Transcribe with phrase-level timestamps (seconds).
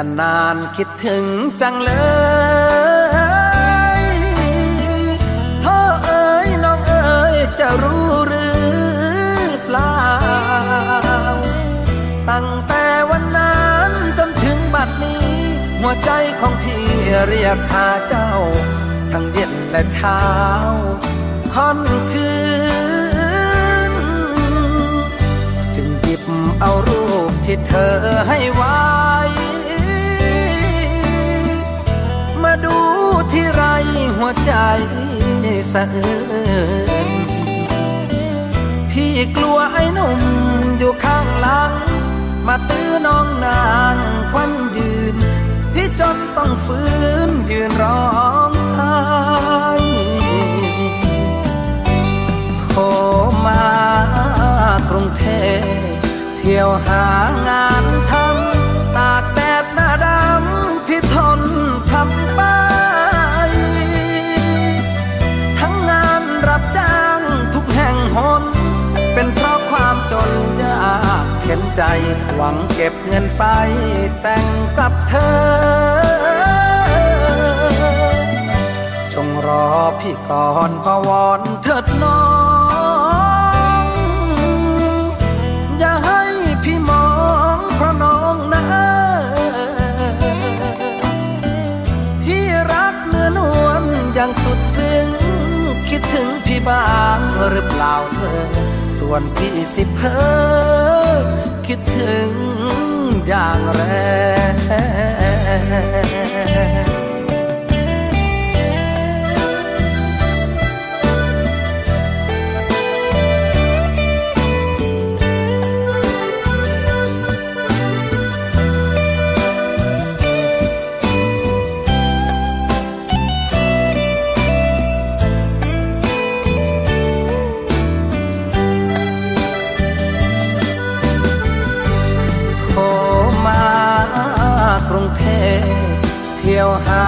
[0.00, 1.24] กันนานคิดถึง
[1.60, 1.92] จังเล
[4.00, 4.02] ย
[5.64, 8.58] พ่อเอ๋ยน้องเอ๋ยจะรู้หรือ
[9.64, 9.98] เปล่า
[12.30, 15.28] ตั้งแต่วันนั้นจนถึงบัดนี้
[15.80, 16.10] หัวใจ
[16.40, 16.84] ของพี่
[17.26, 18.32] เรียกหาเจ้า
[19.12, 20.22] ทั้งเย็นและเช้า
[21.54, 21.78] ค่อน
[22.12, 22.32] คื
[23.90, 23.92] น
[25.74, 26.22] จึงหยิบ
[26.60, 27.94] เอารูปที่เธอ
[28.28, 28.76] ให้ไว้
[34.18, 34.52] หัวใจ
[35.72, 36.14] สะอื้
[37.08, 37.10] น
[38.90, 40.20] พี่กลัวไอ้หนุ่ม
[40.78, 41.72] อยู่ข้างหลัง
[42.46, 43.96] มาตื้อน้องนาง
[44.32, 45.16] ควันยืน
[45.74, 46.88] พี่จนต้องฟื้
[47.26, 48.06] นยืนร้อ
[48.50, 48.98] งไห้
[52.68, 52.82] โทร
[53.46, 53.64] มา
[54.90, 55.24] กรุงเท
[55.60, 55.62] พ
[56.38, 57.04] เที่ยวหา
[57.48, 57.77] งาน
[71.78, 71.92] ใจ
[72.36, 73.44] หวังเก็บเงินไป
[74.22, 74.46] แต่ง
[74.78, 75.38] กับเธอ
[79.12, 79.68] จงรอ
[80.00, 82.22] พี่ก่อนพวอนเถิดน้อ
[83.82, 83.84] ง
[85.78, 86.22] อย่าให้
[86.64, 87.08] พี่มอ
[87.56, 88.62] งเพราะน้องนะ
[92.24, 93.82] พี่รักเนื้อนวล
[94.14, 95.06] อย่างสุดซึ้ง
[95.88, 96.84] คิดถึงพี่บ้า
[97.16, 97.18] ง
[97.50, 98.67] หรือเปล่าเธอ
[98.98, 100.14] ส่วนพี่สิเพอ
[101.66, 102.30] คิดถึง
[103.26, 103.80] อย่างแร
[104.52, 104.54] ง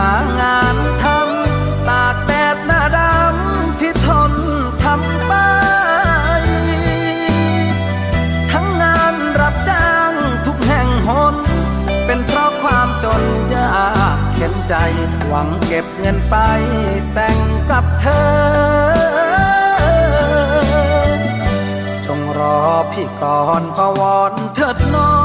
[0.02, 0.04] า
[0.40, 4.32] งานทำตากแดดหน้าดำพี่ทน
[4.84, 5.32] ทำไป
[8.52, 10.12] ทั้งงานรับจ้าง
[10.46, 11.34] ทุกแห่งหน
[12.06, 13.22] เป็นเพราะความจน
[13.54, 14.74] ยากเข็นใจ
[15.26, 16.36] หวังเก็บเงินไป
[17.14, 17.38] แต่ง
[17.70, 18.30] กับเธอ
[22.06, 22.60] จงรอ
[22.92, 25.19] พี่ก่อนพวอนเถิดน้อง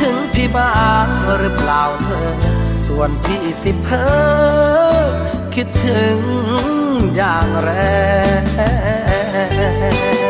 [0.00, 0.70] ถึงพี่บ้า
[1.04, 1.06] ง
[1.38, 2.30] หรือเปล่าเธอ
[2.88, 4.04] ส่วนพี่สิเพอ
[5.54, 6.18] คิดถึง
[7.16, 7.70] อย่างแร
[8.40, 10.25] ง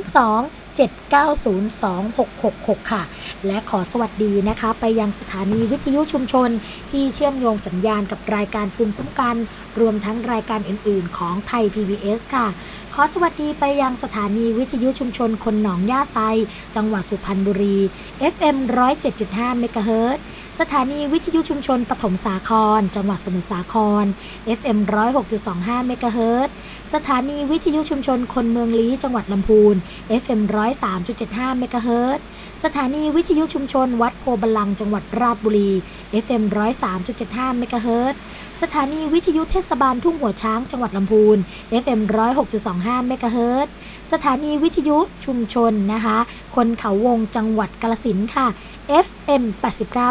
[0.00, 3.02] 02 7902-666 ค่ะ
[3.46, 6.50] และขอสวัสดีนะคะ ไปยังสถานีวิทยุชุมชน
[6.90, 9.36] ที่เชื่อมโยงสัญญาณกับรายการภูมิคุ้มกัน
[9.80, 12.46] รวมทั้งรายการอื่น ๆ ของไทย PBS ค่ะ
[12.94, 16.18] ขอสวัสดีไปยังสถานีวิทยุชุมชนคนหนองย่าไซ
[16.74, 17.78] จังหวัดสุพรรณบุรี
[18.32, 18.56] FM
[19.08, 20.22] 107.5เมกะเฮิรตซ์
[20.62, 24.04] สถานีวิทยุชุมชนปฐมสาคร จังหวัดสมุทรสาคร
[24.58, 24.78] FM
[25.32, 26.48] 106.25เมกะเฮิรต
[26.94, 29.74] สถานีวิทยุชุมชนคนเมืองลี้จังหวัดลำพูน
[30.22, 30.40] FM
[31.00, 32.18] 103.75เมกะเฮิรต
[32.64, 35.70] สถานีวิทยุชุมชน วัดโพบาลังจังหวัดราชบุรี
[36.24, 36.42] FM
[37.00, 38.14] 103.75เมกะเฮิรต
[38.62, 41.36] สถานีวิทยุเทศบาลทุ่งหัวช้างจังหวัดลำพูน
[41.82, 42.00] FM
[42.54, 43.66] 106.25เมกะเฮิรต
[44.12, 46.18] สถานีวิทยุชุมชนนะคะ
[46.56, 48.46] คนเขาวงจังหวัดกาลสินค่ะ
[49.06, 49.42] FM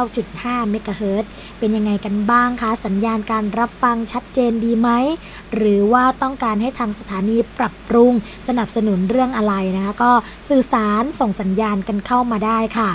[0.02, 1.30] 89.5เมกะเฮิรตซ์
[1.60, 4.90] เป็นยังไงกันบ้างคะ สัญญาณการรับฟังชัดเจนดีไหม
[5.56, 8.12] หรือว่าต้องการให้ทางสถานีปรับปรุง
[8.48, 10.12] สนับสนุนเรื่องอะไรนะคะ ก็
[10.50, 12.92] สื่อสารส่งสัญญาณกันเข้ามาได้ค่ะ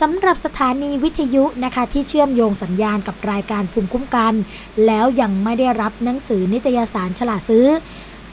[0.00, 4.34] สำหรับสถานีวิทยุนะคะที่เชื่อมโยงสัญญาณกับรายการภูมิคุ้มกัน
[4.86, 7.66] แล้วยังไม่ได้รับหนังสือนิตยสารฉลาดซื้อ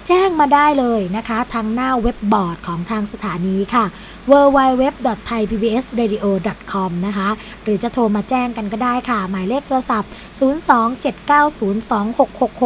[0.08, 3.86] แจ้งมาได้เลยนะคะ ทางหน้าเว็บบอร์ดของทางสถานีค่ะ
[4.32, 7.30] www.thaipbsradio.com นะคะ
[7.64, 10.10] หรือจะโทรมาแจ้งกันก็ได้ค่ะ หมายเลขโทรศัพท์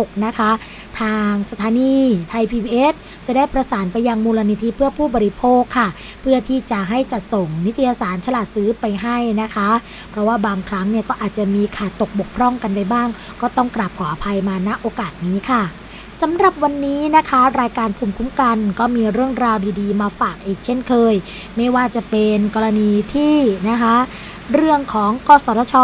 [0.10, 0.52] 027902666 นะคะ
[1.00, 1.94] ทางสถานี
[2.30, 2.94] ไทย PBS
[3.26, 5.88] จะได้ประสานไปยังมูลนิธิเพื่อผู้บริโภคค่ะ
[6.22, 9.70] เพื่อที่จะให้จัดส่งนิตยสารฉลาดซื้อไปให้นะคะ
[10.10, 13.08] เพราะว่าบางครั้งเนี่ยก็อาจจะมีขาดตกบกพร่องกันไปบ้าง
[13.42, 15.64] ก็ต้องกราบขออภัยมาณโอกาสนี้ค่ะ
[16.24, 21.16] สำหรับวันนี้นะคะ รายการภูมิคุ้มกันก็มีเรื่องราวดีๆ มาฝากอีกเช่นเคย
[21.58, 23.36] ไม่ว่าจะเป็นกรณีที่
[23.70, 23.96] นะคะ
[24.54, 25.76] เรื่องของกสทช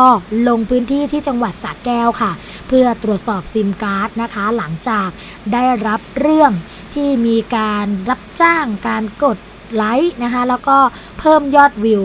[0.48, 2.32] ลงพื้นที่ที่จังหวัดสระแก้วค่ะ
[2.68, 5.10] เพื่อตรวจสอบซิมการ์ดนะคะ หลังจาก
[5.54, 6.52] ได้รับเรื่อง
[6.96, 9.38] ที่มีการรับจ้างการกด
[9.76, 10.78] ไลค์นะคะ แล้วก็
[11.20, 12.02] เพิ่มยอดวิว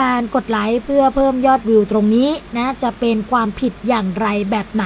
[0.00, 4.84] การกดไลค์เพื่อเพิ่มยอดวิวตรงนี้นะจะเป็นความผิดอย่างไรแบบไหน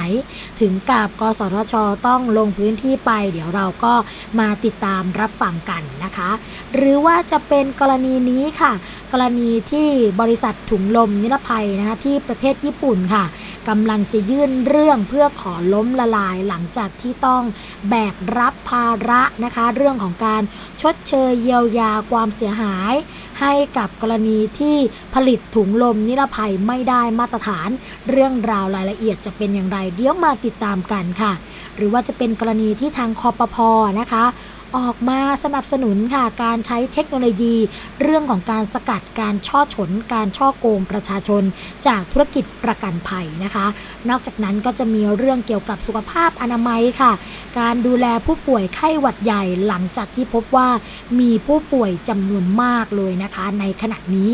[0.59, 1.73] ถึงกับกสทช
[2.07, 3.93] ต้องลงพื้นที่ไป เดี๋ยวเราก็
[4.39, 6.29] มาติดตามรับฟังกันนะคะ
[6.75, 8.73] หรือว่าจะเป็นกรณีนี้ค่ะ
[9.11, 9.87] กรณีที่
[10.21, 13.23] บริษัทถุงลมนิรภัยนะคะที่ประเทศญี่ปุ่นค่ะ
[13.69, 17.43] กำลังจะยื่นเรื่องเพื่อขอล้มละลายหลังจากที่ต้อง
[17.89, 20.41] แบกรับภาระนะคะ เรื่องของการ
[20.81, 22.93] ชดเชยเยียวยาความเสียหาย
[23.39, 24.75] ให้กับกรณีที่
[25.13, 27.69] ผลิตถุงลมนิรภัยไม่ได้มาตรฐาน
[28.09, 31.33] เรื่องราวรายละเอียดจะเป็นอย่างไร เดี๋ยวมาติดตามกันค่ะ
[31.75, 33.69] หรือว่าจะเป็นกรณีที่ทางคอปพอ
[33.99, 34.23] นะคะ
[34.77, 37.55] ออกมาสนับสนุนค่ะการใช้เทคโนโลยี
[38.01, 41.43] เรื่องของการสกัดการช่อฉน การช่อโกงประชาชน
[41.87, 43.65] จากธุรกิจประกันภัยนะคะ
[44.09, 47.11] นอกจากนั้นก็จะมีเรื่องเกี่ยวกับสุขภาพอนามัยค่ะ
[47.59, 50.69] การดูแลผู้ป่วยไข้หวัดใหญ่หลังจากที่พบว่า
[51.19, 54.31] มีผู้ป่วยจำนวนมากเลยนะคะ ในขณะนี้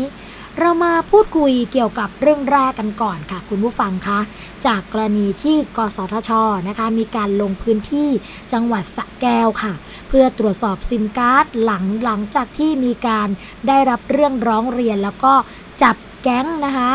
[0.58, 4.20] เรามาพูดคุยเกี่ยวกับเรื่องแรกกันก่อนค่ะ คุณผู้ฟังคะ
[4.66, 6.30] จากกรณีที่กสทช
[6.68, 8.08] นะคะ มีการลงพื้นที่
[8.52, 9.72] จังหวัดสะแก้วค่ะ
[10.08, 13.28] เพื่อตรวจสอบซิมการ์ดหลังหลังจากที่มีการ
[13.68, 15.34] ได้รับเรื่องร้องเรียน แล้วก็
[15.82, 16.90] จับแก๊งนะคะ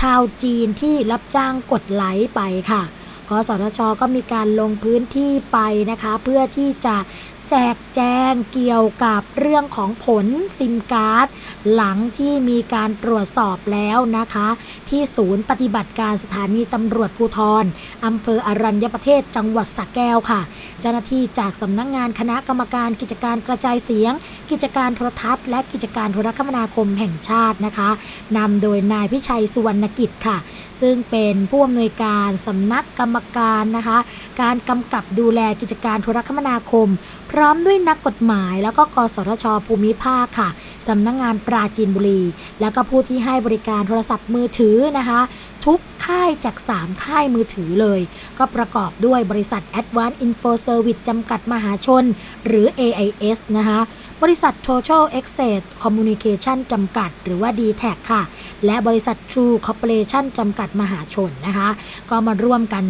[0.00, 2.82] ชาวจีนที่รับจ้างกดไลค์ไปค่ะ
[3.28, 5.58] กสทชก็มีการลงพื้นที่ไป
[5.90, 6.96] นะคะ เพื่อที่จะ
[7.50, 8.00] แจกแจ
[8.30, 10.26] งเกี่ยวกับเรื่องของผล
[10.58, 11.26] ซิมการ์ด
[11.72, 14.48] หลังที่มีการตรวจสอบแล้วนะคะ
[14.88, 17.64] ที่ศูนย์ปฏิบัติการสถานีตำรวจภูธร
[18.04, 20.40] อำเภออรัญญประเทศจังหวัดสระแก้วค่ะ
[20.80, 24.12] เจ้าหน้าที่จากสำนักงงานคณะกรรมการกิจการกระจายเสียง
[24.50, 27.90] กิจการโทรทัศน์ และกิจการโทรคมนาคมแห่งชาตินะคะ
[28.38, 30.36] นำโดยนายพิชัยสุวรรณกิจค่ะ
[30.80, 33.98] ซึ่งเป็นผู้อำนวยการสำนักกรรมการนะคะ
[34.40, 36.88] การกำกับดูแลกิจการโทรคมนาคม
[37.30, 40.48] พร้อมด้วยนักกฎหมาย แล้วก็กสทช ภูมิภาคค่ะ
[40.88, 42.22] สำนักงงานปราจีนบุรี
[42.60, 45.20] แล้วก็ผู้ที่ให้บริการโทรศัพท์มือถือนะคะ
[45.66, 48.00] ทุกค่ายจาก 3 ค่ายมือถือเลย
[48.38, 52.04] ก็ประกอบด้วยบริษัท Advanced Info Service จำกัดมหาชน
[52.46, 53.80] หรือ AIS นะคะ
[54.22, 58.22] บริษัท Total Access Communication จำกัด หรือว่า d t แทค่ะ
[58.66, 61.68] และบริษัท True Corporation จำกัดมหาชนนะคะ
[62.10, 62.84] ก็มาร่วมกัน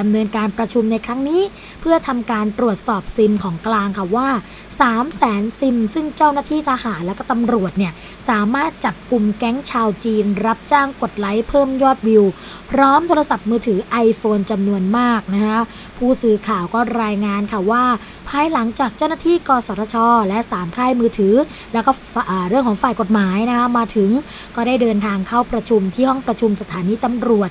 [0.00, 1.42] ดำเนินการประชุมในครั้งนี้
[1.80, 4.28] เพื่อทำการตรวจสอบซิมของกลางค่ะว่า
[4.60, 7.92] 3 0 0แสนซิม ซึ่งเจ้าหน้าที่ทหารและก็ตำรวจเนี่ย
[8.28, 12.24] สามารถจับกลุ่มแก๊งชาวจีน รับจ้างกดไลค์เพิ่มยอดวิว
[12.70, 15.60] พร้อมโทรศัพท์มือถือ iPhone จำนวนมากนะคะ
[15.98, 17.84] ผู้สื่อข่าวก็รายงานค่ะว่า
[18.28, 19.96] ภายหลังจากเจ้าหน้าที่กสทช
[20.28, 21.34] และ 3 ค่ายมือถือ
[21.72, 21.90] แล้วก็
[22.48, 24.10] เรื่องของฝ่ายกฎหมายนะคะมาถึง
[24.56, 27.50] ก็ได้เดินทางเข้าประชุมที่ห้องประชุมสถานีตำรวจ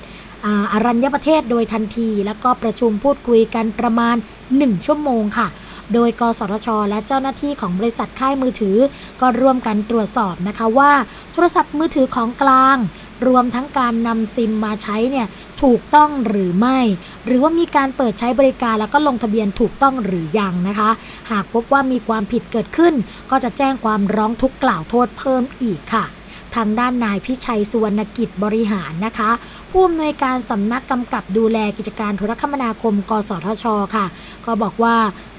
[0.72, 4.16] อารัญญประเทศโดยทันที แล้วก็ประชุมพูดคุยกันประมาณ
[4.50, 5.48] 1 ชั่วโมงค่ะ
[5.94, 8.76] โดยกสทช และเจ้าหน้าที่ของบริษัทค่ายมือถือ
[9.20, 10.92] ก็ร่วมกันตรวจสอบนะคะว่า
[11.32, 12.76] โทรศัพท์มือถือของกลาง
[13.26, 15.26] รวมทั้งการนำซิมมาใช้เนี่ย
[15.62, 16.78] ถูกต้องหรือไม่
[17.26, 20.90] หรือว่ามีการเปิดใช้บริการแล้วก็ลงทะเบียนถูกต้องหรือยังนะคะ
[21.30, 22.94] หากพบว่ามีความผิดเกิดขึ้น
[23.30, 26.04] ก็จะแจ้งความร้องทุกข์กล่าวโทษเพิ่มอีกค่ะ
[26.54, 29.30] ทางด้านนายพิชัยสุวรรณกิจบริหารนะคะ
[29.70, 34.06] ผู้อำนวยการสำนักกำกับดูแลกิจการโทรคมนาคม กสทช ค่ะ
[34.46, 34.96] ก็บอกว่า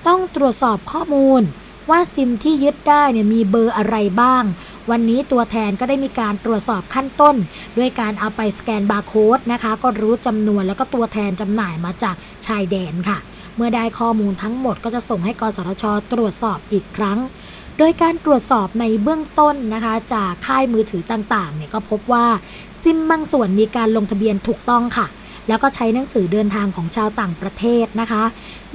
[0.07, 1.41] ต้องตรวจสอบข้อมูล
[1.89, 4.43] ว่าซิมที่ยึดได้เนี่ยมีเบอร์อะไรบ้าง
[4.91, 7.35] วันนี้ตัวแทนก็ได้มีการตรวจสอบขั้นต้น
[7.77, 12.15] ด้วยการเอาไปสแกนบาร์โค้ดนะคะ ก็รู้จำนวนแล้วก็ตัวแทนจำหน่ายมาจาก
[12.45, 13.17] ชายแดนค่ะ
[13.55, 17.19] เมื่อได้ข้อมูลทั้งหมดก็จะส่งให้กสทช ตรวจสอบอีกครั้ง
[17.77, 22.25] โดยการตรวจสอบในเบื้องต้นนะคะ จากค่ายมือถือต่างๆเนี่ยก็พบว่า
[22.83, 25.07] ซิมบางส่วนมีการลงทะเบียนถูกต้องค่ะ
[25.47, 28.23] แล้วก็ใช้หนังสือเดินทางของชาวต่างประเทศนะคะ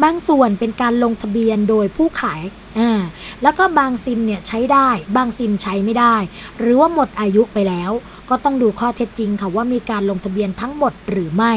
[0.03, 2.43] บางส่วนเป็นการลงทะเบียนโดยผู้ขาย
[2.79, 3.01] อ่า
[3.43, 6.17] แล้วก็บางซิมเนี่ยใช้ได้ บางซิมใช้ไม่ได้
[6.59, 7.93] หรือว่าหมดอายุไปแล้ว
[8.31, 11.53] ก็ต้องดูข้อเท็จจริงค่ะว่ามีการลงทะเบียนทั้งหมดหรือไม่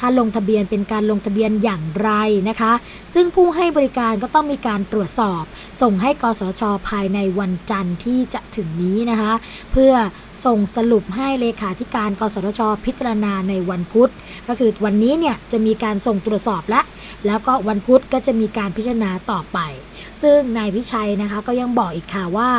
[0.00, 2.10] ถ้าลงทะเบียนเป็นการลงทะเบียนอย่างไร
[2.48, 2.72] นะคะ
[3.14, 5.42] ซึ่งผู้ให้บริการก็ต้องมีการตรวจสอบ
[5.80, 9.32] ส่งให้กสชภายในวันจันทร์ที่จะถึงนี้นะคะ
[9.72, 9.92] เพื่อ
[10.44, 14.10] ส่งสรุปให้เลขาธิการกสทช พิจารณาในวันพุธ
[14.48, 16.80] ก็คือวันนี้เนี่ยจะมีการส่งตรวจสอบและ
[17.26, 19.58] แล้วก็วันพุธก็จะมีการพิจารณาต่อไป
[20.22, 22.50] ซึ่งนายพิชัยนะคะก็ยังบอกอีกค่ะว่า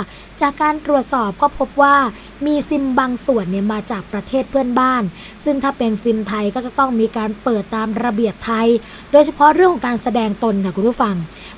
[0.41, 1.95] จากการตรวจสอบก็พบว่า
[2.45, 5.03] มีซิมบางส่วนเนี่ยมาจากประเทศเพื่อนบ้าน
[5.43, 8.67] ซึ่งถ้าเป็นซิมไทยก็จะต้องมีการเปิดตามระเบียบไทย
[9.11, 11.15] โดยเฉพาะเรื่องของการแสดงตนค่ะคุณผู้ฟัง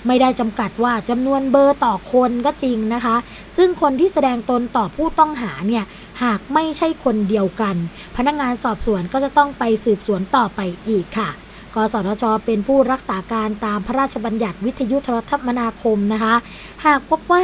[0.07, 3.15] ไม่ได้จำกัดว่าจำนวนเบอร์ต่อคนก็จริงนะคะ
[3.57, 5.83] ซึ่งคนที่แสดงตนต่อผู้ต้องหาเนี่ย
[6.23, 7.75] หากไม่ใช่คนเดียวกัน
[8.17, 10.59] พนักงานสอบสวนก็จะต้องไปสืบสวนต่อไป
[10.89, 11.29] อีกค่ะ
[11.75, 16.35] กสทช เป็นผู้รักษาการตามพระราชบัญญัติวิทยุโทรคมนาคมนะคะ
[16.85, 17.41] หากพบว่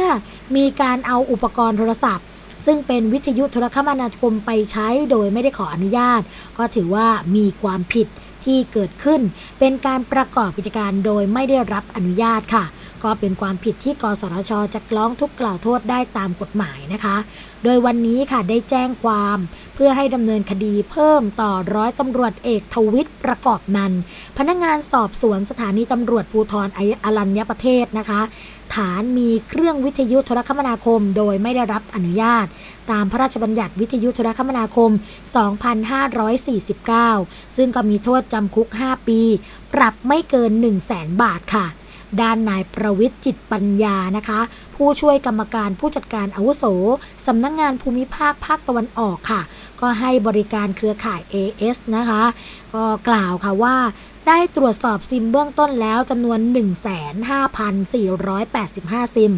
[0.56, 2.26] มีการเอาอุปกรณ์โทรศัพท์
[2.66, 6.20] ซึ่งเป็นวิทยุโทรคมนาคมไปใช้โดยไม่ได้ขออนุญาต
[6.58, 7.06] ก็ถือว่า
[7.36, 8.06] มีความผิด
[8.44, 9.20] ที่เกิดขึ้น
[9.58, 12.64] เป็นการประกอบกิจการโดยไม่ได้รับอนุญาตค่ะ
[13.04, 17.16] ก็เป็นความผิดที่กสทชจะกล้องทุกกล่าวโทษได้ตามกฎหมายนะคะ
[17.64, 19.38] โดยวันนี้ค่ะได้แจ้งความ
[19.74, 23.92] เพื่อให้ดำเนินคดีเพิ่มต่อร้อยตำรวจเอกทวิตประกอบนัน
[24.38, 26.68] พนักงานสอบสวนสถานีตำรวจภูธร
[27.04, 28.20] อรัญญประเทศนะคะ
[28.74, 32.46] ฐานมีเครื่องวิทยุโทรคมนาคม โดยไม่ได้รับอนุญาต
[32.90, 34.90] ตามพระราชบัญญัติวิทยุโทรคมนาคม
[36.58, 39.20] 2549 ซึ่งก็มีโทษจำคุก 5 ปี
[39.74, 41.66] ปรับไม่เกิน 1 0 0 0 0แสนบาทค่ะ
[42.22, 44.40] ด้านนายประวิทย์จิตปัญญานะคะ
[44.76, 46.64] ผู้ช่วยกรรมการผู้จัดการอาวุโส
[47.26, 49.42] สำนักงงานภูมิภาคภาคตะวันออกค่ะ
[49.80, 52.22] ก็ให้บริการเครือข่าย AS นะคะ
[52.74, 53.76] ก็กล่าวค่ะว่า
[54.30, 56.38] ได้ตรวจสอบซิมเบื้องต้นแล้วจำนวน
[57.38, 59.32] 15,485 ซิม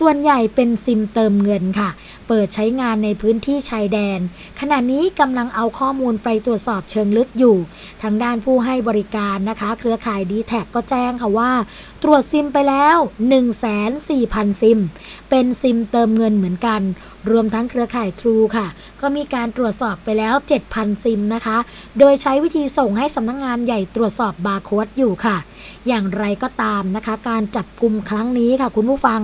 [0.00, 1.90] ส่วนใหญ่เป็นซิมเติมเงินค่ะ
[2.28, 4.20] เปิดใช้งานในพื้นที่ชายแดน
[4.60, 7.56] ขณะนี้กำลังเอาข้อมูลไปตรวจสอบเชิงลึกอยู่
[8.02, 11.50] ทางด้านผู้ให้บริการนะคะ เครือข่ายดีแท็ก็แจ้งค่ะว่า
[12.02, 12.96] ตรวจซิมไปแล้ว
[13.58, 14.08] 14,000
[14.60, 14.78] ซิม
[15.30, 16.80] เป็นซิมเติมเงินเหมือนกัน
[17.30, 18.66] รวมทั้งเครือข่ายทรูค่ะ
[19.00, 20.34] ก็มีการตรวจสอบไปแล้ว
[20.68, 21.58] 7,000 ซิมนะคะ
[21.98, 25.36] โดยใช้วิธีส่งให้สำนักงงานใหญ่ตรวจสอบบาร์โค้ดอยู่ค่ะ
[25.88, 29.20] อย่างไรก็ตามนะคะ การจับกลุ่มครั้งนี้ค่ะ คุณผู้ฟัง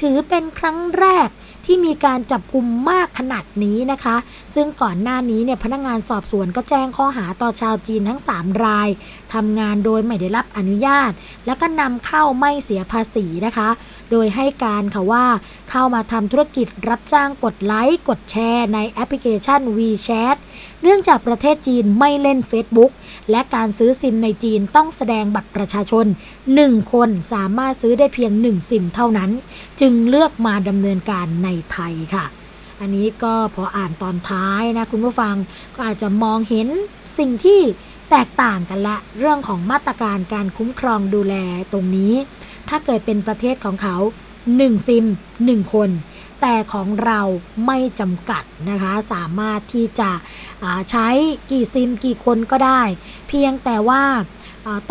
[0.00, 1.28] ถือเป็นครั้งแรก
[1.64, 4.16] ที่มีการจับกลุ่มมากขนาดนี้นะคะ
[4.60, 8.88] ซึ่งก่อนหน้านี้เนี่ยพนักงานสอบสวนก็แจ้งข้อหาต่อชาวจีนทั้ง 3 ราย
[9.34, 11.12] ทำงานโดยไม่ได้รับอนุญาต
[11.46, 13.68] แล้วก็นำเข้าไม่เสียภาษีนะคะ
[14.10, 15.26] โดยให้การค่ะว่า
[15.70, 20.36] เข้ามาทำธุรกิจรับจ้างกดไลค์ กดแชร์ในแอปพลิเคชัน WeChat
[20.82, 22.90] เนื่องจากประเทศจีนไม่เล่น Facebook
[23.30, 26.06] และการซื้อซิมในจีนต้องแสดงบัตรประชาชน
[26.54, 29.30] 1 คนสามารถซื้อได้เพียง 1 ซิมเท่านั้น
[29.80, 32.26] จึงเลือกมาดำเนินการในไทยค่ะ
[32.80, 35.34] อันนี้ก็พออ่านตอนท้ายนะคุณผู้ฟัง
[35.74, 36.68] ก็อาจจะมองเห็น
[37.18, 37.60] สิ่งที่
[38.10, 41.34] แตกต่างกันละเรื่องของมาตรการการคุ้มครองดูแล
[41.72, 42.14] ตรงนี้
[42.68, 43.96] ถ้าเกิดเป็นประเทศของเขา
[44.42, 45.04] 1 ซิม
[45.38, 45.90] 1 คน
[46.40, 47.20] แต่ของเรา
[47.66, 50.10] ไม่จำกัดนะคะ สามารถที่จะ
[50.90, 51.08] ใช้
[51.50, 52.82] กี่ซิมกี่คนก็ได้
[53.28, 54.02] เพียงแต่ว่า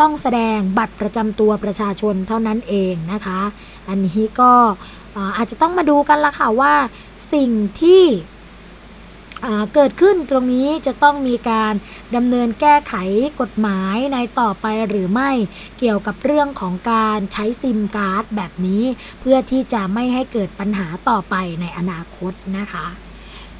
[0.00, 3.40] ต้องแสดงบัตรประจำตัวประชาชนเท่านั้นเองนะคะ
[3.88, 4.52] อันนี้ก็
[5.36, 6.74] อาจจะต้องมาดูกันละค่ะว่า
[7.32, 7.50] สิ่ง
[7.82, 8.04] ที่
[9.74, 11.74] เกิดขึ้นตรงนี้จะต้องมีการ
[12.16, 12.94] ดำเนินแก้ไข
[13.40, 15.30] กฎหมายในต่อไปหรือไม่
[15.78, 18.84] เกี่ยวกับเรื่องของการใช้ซิมการ์ดแบบนี้
[19.20, 22.86] เพื่อที่จะไม่ให้เกิดปัญหาต่อไปในอนาคตนะคะ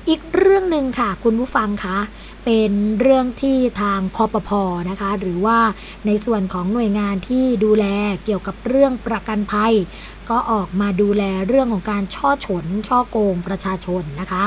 [0.08, 1.98] อีกเรื่องหนึ่งค่ะคุณผู้ฟังคะ
[2.44, 5.58] เป็นเรื่องที่ทางคอปพอนะคะ หรือว่า
[6.06, 7.86] ในส่วนของหน่วยงานที่ดูแล
[8.24, 9.74] เกี่ยวกับเรื่องประกันภัย
[10.30, 14.44] ก็ออกมาดูแลเรื่องของการฉ้อฉล ฉ้อโกงประชาชนนะคะ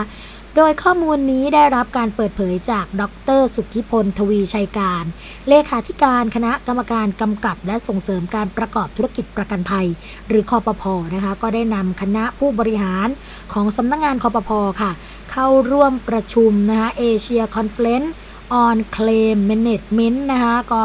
[0.58, 3.04] โดยข้อมูลนี้ได้รับการเปิดเผยจากด
[3.40, 5.06] ร สุทธิพลทวีชัยการ
[5.50, 9.88] เลขาธิการคณะกรรมการกำกับ และส่งเสริมการประกอบธุรกิจประกันภัย
[10.28, 13.08] หรือคอปพอนะคะ ก็ได้นำคณะผู้บริหาร
[13.54, 14.92] ของสำนักงงานคอปพอค่ะ
[15.32, 18.02] เข้าร่วมประชุมนะคะเอเชียคอนเฟลน
[18.64, 20.84] on Claim Management นะคะก็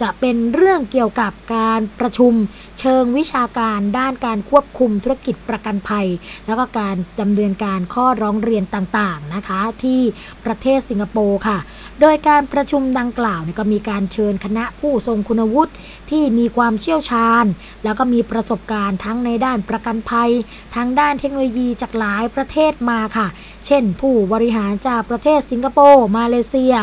[0.00, 2.32] จะเป็นเรื่องเกี่ยวกับการประชุม
[2.80, 6.06] เชิงวิชาการด้านการควบคุมธุรกิจประกันภัย
[6.46, 10.00] แล้วก็การดำเนินการข้อร้องเรียนต่างๆนะคะที่
[10.44, 11.58] ประเทศสิงคโปร์ค่ะ
[12.00, 15.72] โดยการประชุมดังกล่าวก็มีการเชิญคณะผู้ทรงคุณวุฒิ
[16.10, 17.44] ที่มีความเชี่ยวชาญ
[17.84, 20.30] แล้วก็มีประสบการณ์ทั้งในด้านประกันภัย
[20.74, 23.26] ทั้งด้านเทคโนโลยีจากหลายประเทศมาค่ะ
[23.66, 26.74] เช่น ผู้บริหารจากประเทศสิงคโปร์ มาเลเซีย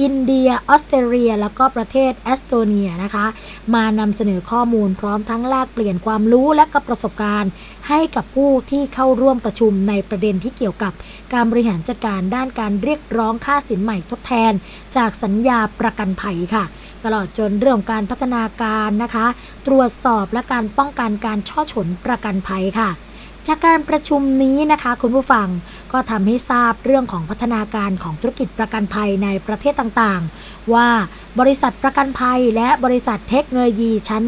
[0.00, 3.26] อินเดีย ออสเตรเลีย แล้วก็ประเทศแอสโตเนียนะคะ
[3.74, 7.50] มานำเสนอข้อมูลพร้อมทั้งแลกเปลี่ยนความรู้และก็ประสบการณ์
[7.88, 10.92] ให้กับผู้ที่เข้าร่วมประชุมในประเด็นที่เกี่ยวกับ
[11.32, 14.52] การบริหารจัดการด้านการเรียกร้องค่าสินใหม่ทดแทน
[14.96, 16.64] จากสัญญาประกันภัยค่ะ
[17.04, 19.26] ตลอดจนเรื่องการพัฒนาการนะคะ
[19.66, 22.90] ตรวจสอบและการป้องกันการช่อฉนประกันภัยค่ะ
[23.48, 25.48] จากการประชุมนี้นะคะ คุณผู้ฟัง
[25.92, 30.88] ก็ทำให้ทราบเรื่องของพัฒนาการของธุรกิจประกันภัยในประเทศต่างๆ ว่า
[31.40, 34.24] บริษัทประกันภัยและบริษัทเทคโนโลยีชั้น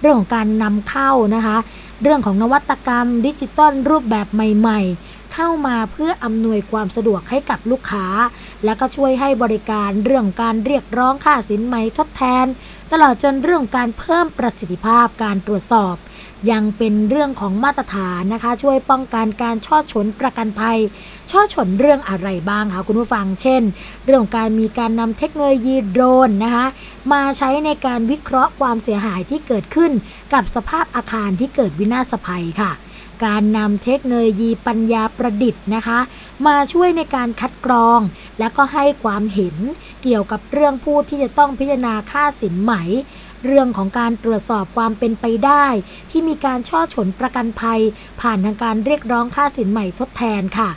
[0.00, 1.56] เรื่องของการนำเข้านะคะ
[2.02, 8.06] เรื่องของนวัตกรรม ดิจิตอลรูปแบบใหม่ ๆ เข้ามาเพื่ออำนวยความสะดวกให้กับลูกค้า
[8.64, 12.46] และก็ช่วยให้บริการเรื่องการเรียกร้องค่าสินไหมทดแทน
[12.92, 15.96] ตลอดจนเรื่องการเพิ่มประสิทธิภาพการตรวจสอบ
[16.50, 20.78] ยังเป็นเรื่องของมาตรฐานนะคะ ช่วยป้องกันการช่อฉนประกันภัย
[21.30, 23.62] ช่อฉนเรื่องอะไรบ้างคะคุณผู้ฟัง เช่น
[24.04, 26.66] เรื่องการมีการนำเทคโนโลยีโดรนนะคะ
[27.12, 29.92] มาใช้ในการวิเคราะห์ความเสียหายที่เกิดขึ้น
[30.32, 32.72] กับสภาพอาคารที่เกิดวินาศภัยค่ะ
[33.24, 35.98] การนำเทคโนโลยีปัญญาประดิษฐ์นะคะ
[36.46, 38.00] มาช่วยในการคัดกรอง
[38.38, 39.56] และก็ให้ความเห็น
[40.02, 42.72] เกี่ยวกับเรื่องผู้ที่จะต้องพิจารณาค่าสินไหม
[43.44, 45.66] เรื่องของการตรวจสอบความเป็นไปได้
[46.10, 47.80] ที่มีการช่อฉนประกันภัย
[48.20, 50.70] ผ่านทางการเรียกร้องค่าสินใหม่ทดแทนค่ะ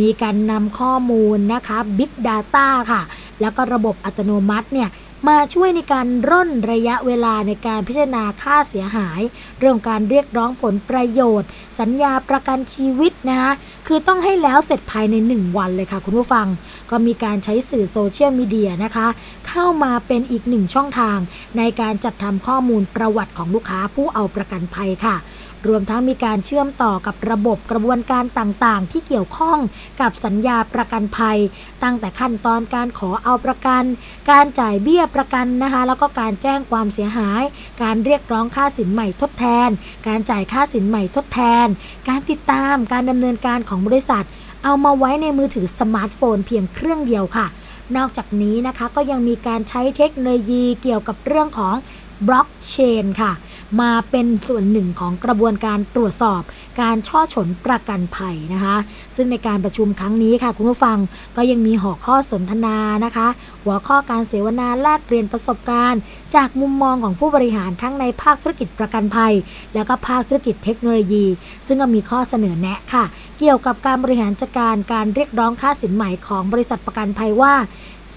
[0.00, 3.02] มีการนำข้อมูลนะคะ Big Data ค่ะ
[3.40, 4.88] แล้วก็ระบบอัตโนมัติเนี่ย
[5.28, 9.20] มาช่วยในการร่นระยะเวลาในการพิจารณาค่าเสียหาย
[9.58, 13.52] เรื่องการเรียกร้องผลประโยชน์ สัญญาประกันชีวิตนะคะ
[13.86, 16.46] คือต้องให้แล้วเสร็จภายใน 1 วันเลยค่ะคุณผู้ฟัง
[16.90, 19.06] ก็มีการใช้สื่อโซเชียลมีเดียนะคะ
[19.48, 21.18] เข้ามาเป็นอีกหนึ่งช่องทาง
[21.58, 25.16] ในการจัดทำข้อมูลประวัติของลูกค้าผู้เอาประกันภัยค่ะ
[25.68, 29.58] รวมทั้งมีการเชื่อมต่อกับระบบกระบวนการต่างๆ ที่เกี่ยวข้อง
[30.00, 31.38] กับสัญญาประกันภัย
[31.82, 33.84] ตั้งแต่ขั้นตอนการขอเอาประกัน
[34.30, 37.42] การจ่ายเบี้ยประกันนะคะ แล้วก็การแจ้งความเสียหาย
[37.82, 39.68] การเรียกร้องค่าสินใหม่ทดแทน
[40.08, 41.66] การจ่ายค่าสินใหม่ทดแทน
[42.08, 44.24] การติดตามการดำเนินการของบริษัท
[44.64, 47.46] เอามาไว้ในมือถือสมาร์ทโฟนเพียงเครื่องเดียวค่ะ
[47.96, 51.74] นอกจากนี้นะคะก็ยังมีการใช้เทคโนโลยีเกี่ยวกับเรื่องของ
[52.26, 53.32] บล็อกเชนค่ะ
[53.80, 56.42] มาเป็นส่วนหนึ่งของกระบวนการตรวจสอบ
[56.80, 58.76] การฉ้อฉลประกันภัยนะคะ
[59.16, 60.98] ซึ่งในการประชุมครั้งนี้ค่ะคุณผู้ฟัง
[61.36, 63.28] ก็ยังมีหัวข้อสนทนานะคะ
[63.64, 66.00] หัวข้อการเสวนาแลกเปลี่ยนประสบการณ์
[66.34, 69.32] จากมุมมองของผู้บริหารทั้งในภาคธุรกิจประกันภัย
[69.74, 71.26] แล้วก็ภาคธุรกิจเทคโนโลยี
[71.66, 73.04] ซึ่งก็มีข้อเสนอแนะค่ะ
[73.38, 77.54] เกี่ยวกับการบริหารจัดการการเรียกร้องค่าสินใหม่ของบริษัทประกันภัยว่า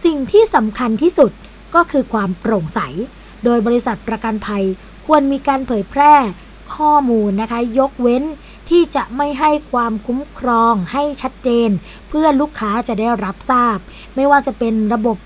[0.03, 1.31] สิ่งที่สำคัญที่สุด
[1.75, 2.79] ก็คือความโปร่งใส
[3.45, 4.63] โดยบริษัทประกันภัย
[5.05, 6.13] ควรมีการเผยแพร่
[6.75, 8.23] ข้อมูลนะคะ ยกเว้น
[8.69, 11.69] ที่จะไม่ให้ความคุ้มครองให้ชัดเจน
[12.09, 13.77] เพื่อลูกค้าจะได้รับทราบ
[14.15, 15.17] ไม่ว่าจะเป็นระบบ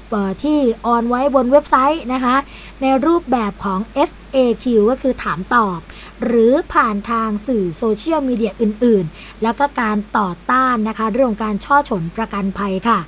[0.43, 2.35] ที่ออนไว้บนเว็บไซต์นะคะ
[2.81, 5.79] ในรูปแบบของ FAQ ก็คือถามตอบ
[6.23, 12.99] หรือผ่านทางสื่อโซเชียลมีเดียอื่นๆ แล้วก็การต่อต้านนะคะ เรื่องการช่อฉนประกันภัยค่ะ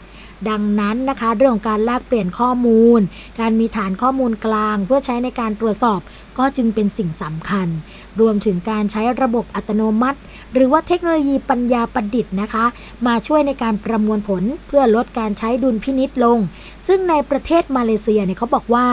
[0.50, 3.00] ดังนั้นนะคะเรื่องการแลกเปลี่ยนข้อมูล
[3.40, 6.00] การมีฐานข้อมูลกลาง เพื่อใช้ในการตรวจสอบ
[6.40, 7.68] ก็จึงเป็นสิ่งสำคัญ
[8.20, 10.20] รวมถึงการใช้ระบบอัตโนมัติ
[10.54, 12.66] หรือว่าเทคโนโลยีปัญญาประดิษฐ์นะคะ
[13.08, 16.38] มาช่วยในการประมวลผลเพื่อลดการใช้ดุลพินิษลง
[16.88, 18.86] ซึ่งในประเทศมาเลเซียเนี่ยเขาบอกว่า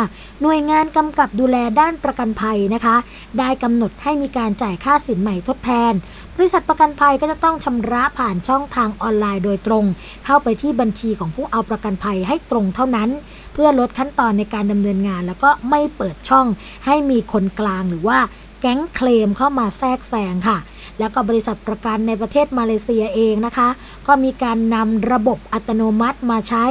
[0.42, 2.96] หน่วยงานกำกับดูแลด้านประกันภัยนะคะ
[3.38, 5.92] ได้กำหนดให้มีการจ่ายค่าสินใหม่ทดแทน
[6.36, 9.84] บริษัทประกันภัยก็จะต้องชำระผ่านช่องทางออนไลน์โดยตรง
[10.24, 13.08] เข้าไปที่บัญชีของผู้เอาประกันภัยให้ตรงเท่านั้น
[13.56, 16.46] เพื่อลดขั้นตอนในการดำเนินงาน แล้วก็ไม่เปิดช่อง
[16.86, 18.18] ให้มีคนกลางหรือว่า
[18.60, 20.58] แก๊งเคลมเข้ามาแทรกแซงค่ะ
[20.98, 23.68] แล้วก็บริษัทประกันในประเทศมาเลเซียเองนะคะ
[24.06, 26.66] ก็มีการนำระบบอัตโนมัติมาใช้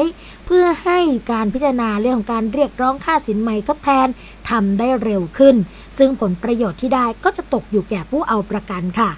[0.46, 1.00] เพื่อให้
[1.32, 4.08] การพิจารณาเรื่องของการเรียกร้องค่าสินใหม่ทดแทน
[4.50, 5.56] ทำได้เร็วขึ้น
[5.98, 9.12] ซึ่งผลประโยชน์ที่ได้ก็จะตกอยู่แก่ผู้เอาประกันค่ะ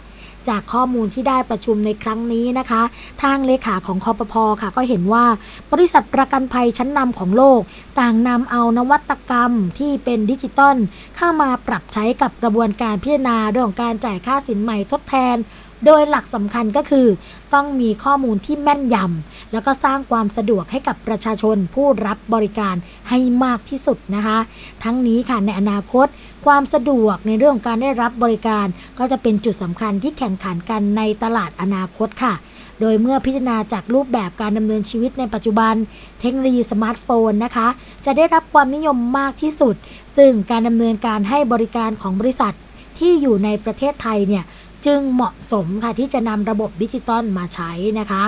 [0.49, 2.81] จากข้อมูลที่ได้ประชุมในครั้งนี้นะคะ
[3.23, 5.25] ทางเลขาของคอปพอค่ะ ก็เห็นว่า
[5.71, 7.61] บริษัทประกันภัยชั้นนำของโลก
[7.99, 10.77] ต่างนำเอานวัตกรรมที่เป็นดิจิตอล
[11.17, 15.37] เข้ามาปรับใช้กับกระบวนการพิจารณาเรื่องการจ่ายค่าสินใหม่ทดแทน
[15.85, 17.07] โดยหลักสำคัญก็คือ
[17.53, 22.75] ต้องมีข้อมูลที่แม่นยำแล้วก็สร้างความสะดวกให้กับประชาชนผู้รับบริการ
[23.09, 24.37] ให้มากที่สุดนะคะ
[24.83, 26.07] ทั้งนี้ค่ะในอนาคต
[26.45, 28.65] ความสะดวกในเรื่องการได้รับบริการ
[28.99, 32.33] ก็จะเป็นจุดสำคัญที่แข่งขันกันในตลาดอนาคตค่ะ
[32.81, 35.73] โดยเมื่อพิจารณาจากรูปแบบการดำเนินชีวิตในปัจจุบัน
[36.19, 37.67] เทคโนโลยีสมาร์ทโฟนนะคะ
[38.05, 39.75] จะได้รับความนิยมมากที่สุด
[40.17, 42.53] ซึ่งการดำเนินการให้บริการของบริษัท
[42.99, 44.43] ที่อยู่ในประเทศไทยเนี่ย
[44.85, 48.23] จึงเหมาะสมค่ะที่จะนำระบบดิจิตอลมาใช้นะคะ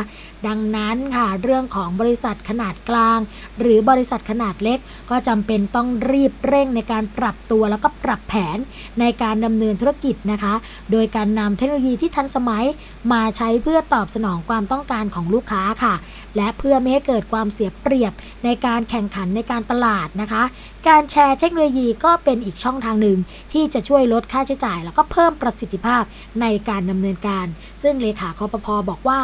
[0.48, 3.20] ดังนั้นค่ะเรื่องของบริษัทขนาดกลาง
[3.60, 8.58] หรือบริษัทขนาดเล็ก ก็จำเป็นต้องรีบเร่งในการปรับตัวแล้วก็ปรับแผน
[9.00, 10.54] ในการดำเนินธุรกิจนะคะ
[10.92, 12.66] โดยการนำเทคโนโลยีที่ทันสมัย
[13.12, 15.96] มาใช้เพื่อตอบสนองความต้องการของลูกค้าค่ะ
[16.38, 18.14] และเพื่อไม่ให้เกิดความเสียเปรียบ
[18.46, 20.44] ในการแข่งขันในการตลาดนะคะ
[20.88, 23.18] การแชร์เทคโนโลยีก็เป็นอีกช่องทางหนึ่ง
[23.54, 26.04] ที่จะช่วยลดค่าใช้จ่าย แล้วก็เพิ่มประสิทธิภาพ
[26.42, 27.46] ในการดำเนินการ
[27.82, 29.20] ซึ่งเลขาคอปพอบอกว่า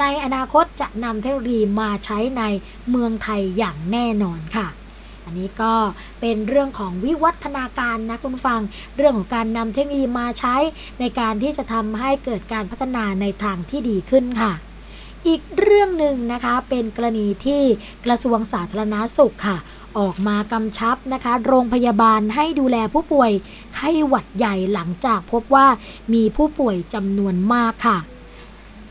[0.00, 2.42] ในอนาคตจะนำเทคโนโลยีมาใช้ใน
[2.90, 4.68] เมืองไทยอย่างแน่นอนค่ะ
[5.24, 5.74] อันนี้ก็
[6.20, 8.60] เป็นเรื่องของวิวัฒนาการนะคุณฟัง
[8.96, 10.56] เรื่องของการนำเทคโนโลยีมาใช้
[11.00, 14.52] ในการที่จะทำให้เกิดการพัฒนาในทางที่ดีขึ้นค่ะ
[15.26, 17.62] อีกเรื่องหนึ่งนะคะเป็นกรณีที่
[18.04, 19.58] กระทรวงสาธารณาสุขค่ะ
[19.98, 23.32] ออกมากำชับนะคะ โรงพยาบาลให้ดูแลผู้ป่วย
[23.74, 25.66] ไข้หวัดใหญ่หลังจากพบว่า
[26.12, 27.98] มีผู้ป่วยจำนวนมากค่ะ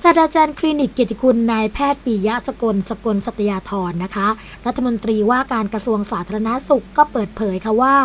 [0.03, 4.27] ศาสตราจารย์คลินิกเกียรติคุณนายแพทย์ปิยะสกลสกลสตยาธรนะคะ
[4.65, 7.95] รัฐมนตรีว่าการกระทรวงสาธารณาสุขก็เปิดเผยค่ะว่า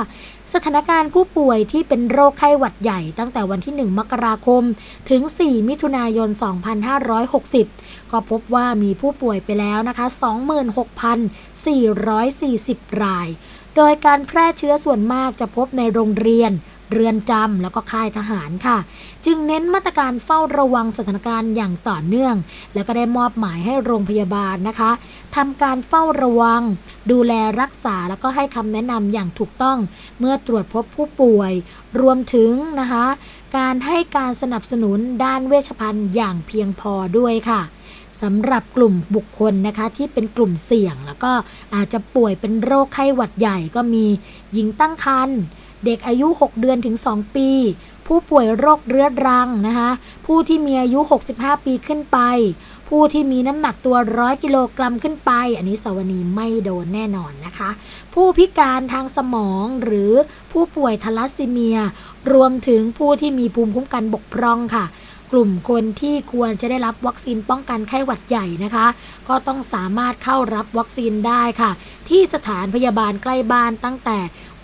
[0.55, 4.63] สถานการณ์ผู้ป่วยที่เป็นโรคไข้หวัดใหญ่ตั้งแต่วันที่ 1 มกราคม
[5.11, 6.31] ถึง 4 มิถุนายน
[7.61, 10.07] 2560 ก็พบว่ามีผู้ป่วยไปแล้วนะคะ
[11.35, 13.29] 26,440 ราย
[13.77, 16.53] โดยการแพร่เชื้อส่วนมากจะพบในโรงเรียน
[16.93, 18.79] เรือนจำแล้วก็ค่ายทหารค่ะ
[19.25, 22.35] จึงเน้นมาตรการเฝ้าระวังสถานการณ์อย่างต่อเนื่อง
[22.75, 24.91] แล้วก็ได้มอบหมายให้โรงพยาบาลนะคะ
[25.37, 26.63] ทำการเฝ้าระวัง
[27.11, 29.79] ดูแลรักษาแล้วก็ให้คำแนะนำอย่างถูกต้อง
[30.19, 31.53] เมื่อตรวจพบผู้ป่วย
[32.01, 33.05] รวมถึงนะคะ
[33.57, 37.63] การให้การสนับสนุนด้านเวชภัณฑ์อย่างเพียงพอด้วยค่ะ
[38.23, 41.33] สำหรับกลุ่มบุคคลนะคะที่เป็นกลุ่มเสี่ยง แล้วก็
[41.75, 44.07] อาจจะป่วยเป็นโรคไข้หวัดใหญ่ก็มี
[44.53, 45.41] หญิงตั้งครรภ์
[45.85, 47.51] เด็กอายุ 6 เดือนถึง 2 ปี
[48.07, 49.91] ผู้ป่วยโรคเรื้อรังนะคะ
[50.27, 51.01] ผู้ที่มีอายุ
[51.33, 52.19] 65 ปีขึ้นไป
[52.89, 57.71] ผู้ที่มีน้ำหนักตัวร้อยกิโลกรัมขึ้นไป อันนี้สวนีไม่โดนแน่นอนนะคะ
[58.15, 60.13] ผู้พิการทางสมองหรือ
[60.53, 61.79] ผู้ป่วยทลัสซีเมีย
[62.33, 64.85] รวมถึงผู้ที่มีภูมิคุ้มกันบกพร่องค่ะ
[65.33, 68.87] กลุ่มคนที่ควรจะได้รับวัคซีนป้องกันไข้หวัดใหญ่นะคะ
[69.29, 71.71] ก็ต้องสามารถเข้ารับวัคซีนได้ค่ะ
[72.09, 74.19] ที่สถานพยาบาลใกล้บ้านตั้งแต่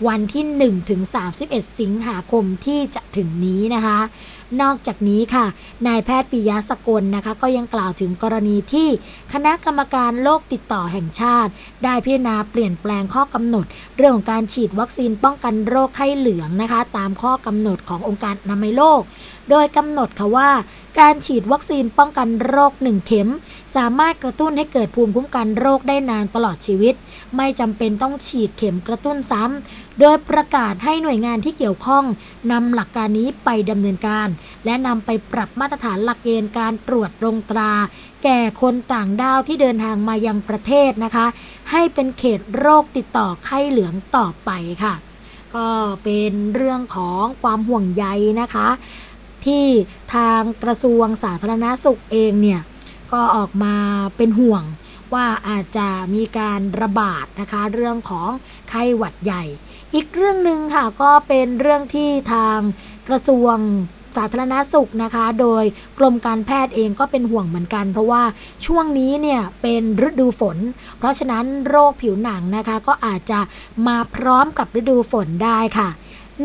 [0.07, 1.01] วันที่ 1 ถึง
[1.41, 3.99] 31 สิงหาคมที่จะถึงนี้นะคะ
[4.61, 5.45] นอกจากนี้ค่ะ
[5.87, 8.87] นายแพทย์ปิยะสกลนะคะ ก็ยังกล่าวถึงกรณีที่
[9.33, 11.51] คณะกรรมการโรคติดต่อแห่งชาติ
[11.83, 13.65] ได้พิจารณาเปลี่ยนแปลงข้อกำหนด
[13.97, 19.01] เรื่องของการฉีดวัคซีนป้องกันโรคไข้เหลืองนะคะ ตามข้อกำหนดขององค์การอนามัยโลก
[19.49, 20.49] โดยกำหนดค่ะว่า
[20.99, 23.29] การฉีดวัคซีนป้องกันโรคหนึ่งเข็ม
[23.75, 26.93] สามารถกระตุ้นให้เกิดภูมิคุ้มกันโรคได้นานตลอดชีวิต
[27.35, 32.03] ไม่จำเป็นต้องฉีดเข็มกระตุ้นซ้ำ โดยประกาศให้หน่วยงานที่เกี่ยวข้อง
[32.51, 34.27] นำหลักการนี้ไปดำเนินการ
[34.65, 37.71] และนำไปปรับมาตรฐานหลักเกณฑ์การตรวจลงตรา
[38.23, 41.25] แก่คนต่างด้าวที่เดินทางมายังประเทศนะคะ
[41.71, 44.51] ให้เป็นเขตโรคติดต่อไข้เหลืองต่อไป
[44.83, 44.93] ค่ะ
[45.55, 45.67] ก็
[46.03, 48.05] เป็นเรื่องของความห่วงใย
[48.41, 48.67] นะคะ
[49.45, 49.65] ที่
[50.15, 52.61] ทางกระทรวงสาธารณาสุขเองเนี่ย
[53.11, 53.75] ก็ออกมา
[54.17, 54.63] เป็นห่วง
[55.13, 58.29] ว่าอาจจะมีการระบาดนะคะเรื่องของ
[58.69, 59.43] ไข้หวัดใหญ่
[59.93, 62.59] อีกเรื่องหนึ่งค่ะก็เป็นเรื่องที่ทาง
[63.07, 63.57] กระทรวง
[64.17, 65.63] สาธารณาสุขนะคะ โดย
[65.97, 68.23] กรมการแพทย์เองก็เป็นห่วงเหมือนกัน เพราะว่า
[68.65, 70.57] ช่วงนี้เนี่ยเป็นฤดูฝน
[70.97, 73.39] เพราะฉะนั้นโรคผิวหนังนะคะก็อาจจะ
[73.87, 75.89] มาพร้อมกับฤดูฝนได้ค่ะ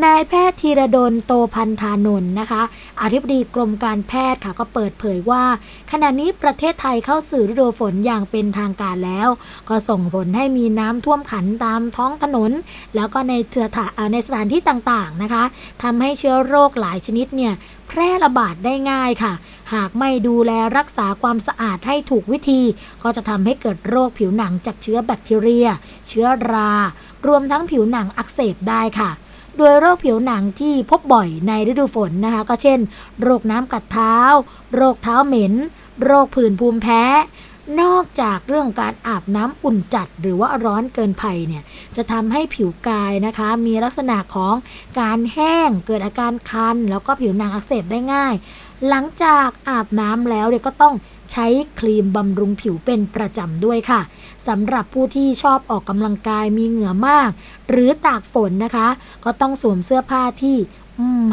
[0.02, 2.62] นายแพทย์ธีรดลโตพันธานนท์นะคะ
[3.02, 5.44] อธิบดีกรมการแพทย์ค่ะก็เปิดเผยว่า
[5.90, 9.28] ขณะนี้ประเทศไทยเข้าสู่ฤดูฝนอย่างเป็นทางการแล้ว
[9.68, 12.52] ก็ส่งผลให้มีน้ำท่วมขันตามท้องถนน
[12.94, 15.44] แล้วก็ในเถื่อถาในสถานที่ต่างๆนะคะ
[15.82, 17.52] ทำให้เชื้อโรคหลายชนิดเนี่ย
[17.88, 19.32] แพร่ระบาดได้ง่ายค่ะ
[19.74, 22.62] หากไม่ดูแลรักษาความสะอาดให้ถูกวิธี
[23.02, 25.68] ก็จะทำให้เกิดโรคผิวหนังจากเชื้อแบคทีเรีย
[26.08, 26.70] เชื้อรา
[27.26, 29.10] รวมทั้งผิวหนังอักเสบได้ค่ะ
[29.56, 32.78] โดยโรคผิวหนังที่พบบ่อยในฤดูฝนนะคะ ก็เช่น
[33.22, 34.16] โรคน้ำกัดเท้า
[34.74, 35.54] โรคเท้าเหม็น
[36.04, 37.02] โรคผื่นภูมิแพ้
[37.80, 41.62] นอกจากเรื่องการอาบน้ำอุ่นจัด หรือว่าร้อนเกินไปเนี่ย
[41.96, 44.54] จะทำให้ผิวกายนะคะ มีลักษณะของ
[45.00, 48.34] การแห้ง เกิดอาการคัน แล้วก็ผิวหนังอักเสบได้ง่าย
[48.88, 50.94] หลังจากอาบน้ำแล้วเนี่ยก็ต้อง
[51.32, 51.46] ใช้
[51.78, 54.00] ครีมบำรุงผิวเป็นประจำด้วยค่ะ
[54.48, 57.30] สำหรับผู้ที่ชอบออกกำลังกายมีเหงื่อมาก
[57.68, 58.88] หรือตากฝนนะคะ
[59.24, 60.56] ก็ต้องสวมเสื้อผ้าที่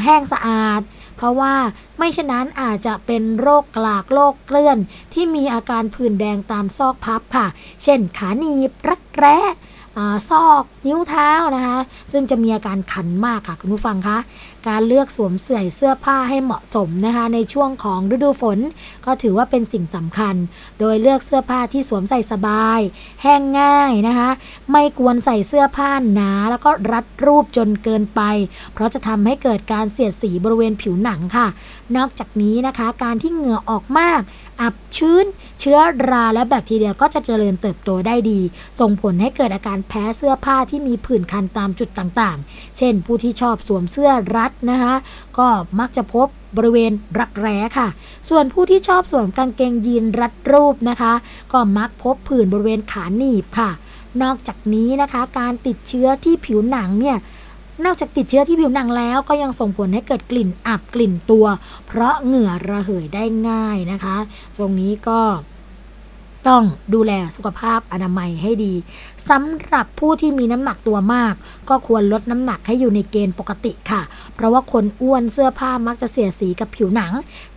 [0.04, 0.82] แห้งสะอาด
[1.16, 1.56] เพราะว่า
[1.98, 4.78] ไม่เช่นนั้นอาจจะเป็นโรคกลากโรคเกลื่อน
[5.14, 7.48] ที่มีอาการผื่นแดงตามซอกพับค่ะ
[7.84, 9.38] เช่นขาหนีบรักแร้
[10.30, 11.78] ซอกนิ้วเท้านะคะ
[12.12, 14.18] ซึ่งจะมีอาการคันมากค่ะคุณผู้ฟังคะ
[14.68, 18.60] การเลือกสวมเสื่อเสื้อผ้าให้เหมาะสมนะคะ ในช่วงของฤดูฝน
[19.06, 20.36] ก็ถือว่าเป็นสิ่งสำคัญ
[20.80, 22.80] โดยเลือกเสื้อผ้าที่สวมใส่สบาย
[23.22, 24.30] แห้งง่ายนะคะ
[24.72, 28.22] ไม่ควรใส่เสื้อผ้าหนา แล้วก็รัดรูปจนเกินไป
[28.74, 31.48] เพราะจะทำให้เกิดการเสียดสีบริเวณผิวหนังค่ะ
[31.98, 34.22] นอกจากนี้นะคะการที่เหงื่อออกมาก
[34.62, 35.26] อับชื้น
[35.60, 35.78] เชื้อ
[36.10, 38.40] ราและแบคทีเรียก็จะเจริญเติบโตได้ดี
[38.80, 44.94] ส่งผลให้เกิดอาการแพ้เสื้อผ้าที่มีผื่นคันตามจุดต่างๆ เช่นผู้ที่ชอบสวมเสื้อรัดนะคะ
[45.38, 45.48] ก็
[45.80, 47.88] มักจะพบบริเวณรักแร้ค่ะ
[48.30, 51.14] ส่วนผู้ที่ชอบสวมกางเกงยีนรัดรูปนะคะ
[51.52, 53.70] ก็มักพบผื่นบริเวณขาหนีบค่ะ
[54.22, 57.18] นอกจากนี้นะคะ การติดเชื้อที่ผิวหนังเนี่ย
[57.86, 61.46] นอกจากติดเชื้อที่ผิวหนังแล้วก็ยังส่งผลให้เกิดกลิ่นอับกลิ่นตัว
[61.88, 64.18] เพราะเหงื่อระเหยได้ง่ายนะคะ
[64.58, 65.20] ตรงนี้ก็
[66.48, 68.74] ต้องดูแลสุขภาพอนามัยให้ดี
[69.30, 71.34] สำหรับผู้ที่มีน้ำหนักตัวมาก
[71.70, 74.02] ก็ควรลดน้ำหนักให้อยู่ในเกณฑ์ปกติค่ะ
[74.36, 77.14] เพราะว่าคนอ้วนเสื้อผ้ามักจะเสียสีกับผิวหนัง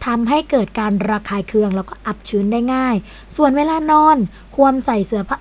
[0.07, 2.97] ทำให้เกิดการระคายเคืองแล้วก็อับชื้นได้ง่าย
[3.37, 4.17] ส่วนเวลานอน
[4.57, 5.37] ควรใส่เสื้อผ้า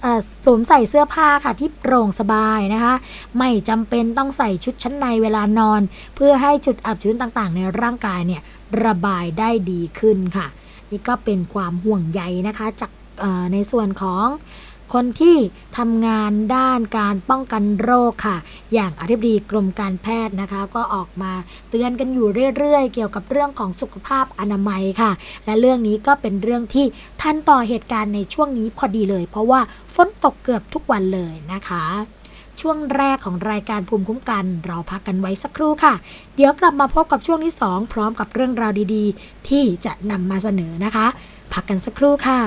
[0.45, 2.95] สวมใส่เสื้อผ้าค่ะที่โปร่งสบายนะคะ
[3.37, 5.81] ไม่จำเป็นต้องใส่ชุดชั้นในเวลานอน
[6.15, 8.41] เพื่อให้จุดอับชื้นต่างๆ ในร่างกายเนี่ย
[8.83, 10.47] ระบายได้ดีขึ้นค่ะ
[10.91, 12.91] นี่ก็เป็นความห่วงใยนะคะจาก
[13.53, 14.27] ในส่วนของ
[14.93, 15.37] คนที่
[15.77, 18.37] ทำงานด้านการป้องกันโรคค่ะ
[18.73, 21.31] อย่างอธิบดีกรมการแพทย์นะคะ ก็ออกมา
[21.69, 25.11] เตือนกันอยู่เรื่อยๆ เกี่ยวกับเรื่องของสุขภาพอนามัยค่ะ
[25.45, 26.85] และเรื่องนี้ก็เป็นเรื่องที่
[27.21, 29.61] ทันต่อเหตุการณ์ในช่วงนี้พอดีเลย เพราะว่า
[29.95, 31.83] ฝนตกเกือบทุกวันเลยนะคะ
[32.59, 35.93] ช่วงแรกของรายการภูมิคุ้มกัน เราพักกันไว้สักครู่ค่ะ
[36.35, 41.07] เดี๋ยวกลับมาพบกับช่วงที่ 2 พร้อมกับเรื่องราวดีๆ ที่จะนำมาเสนอนะคะ
[41.53, 42.39] พักกันสักครู่ค่ะ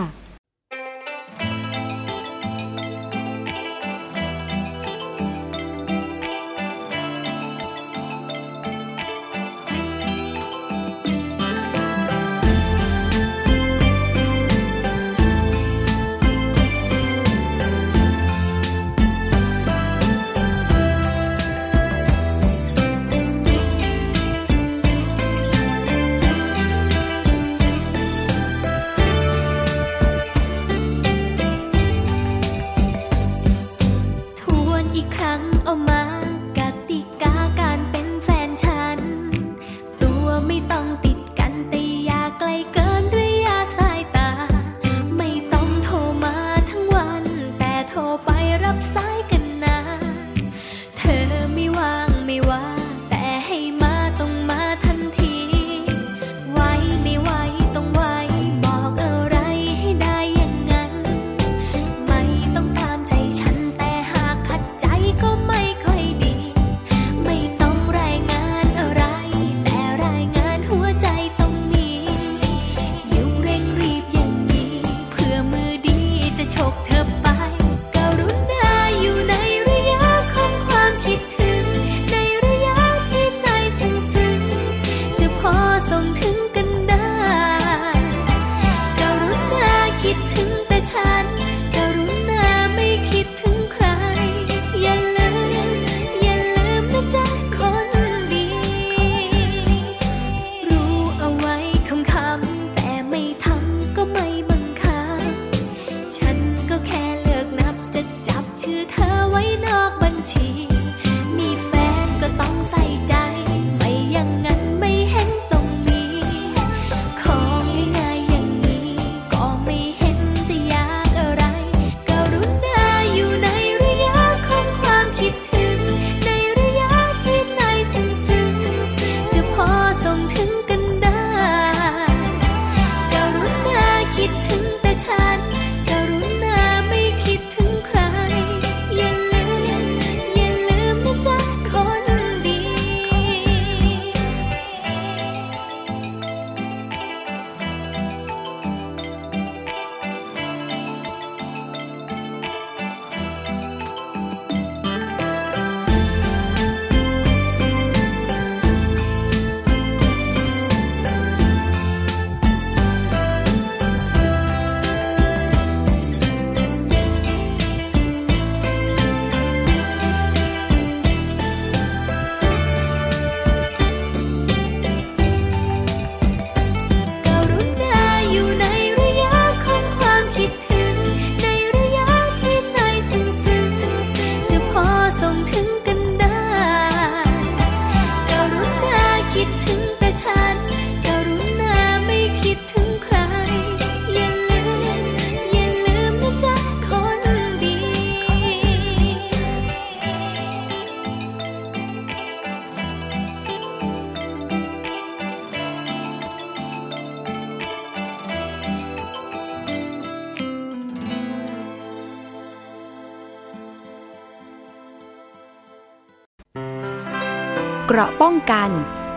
[218.52, 218.70] กัน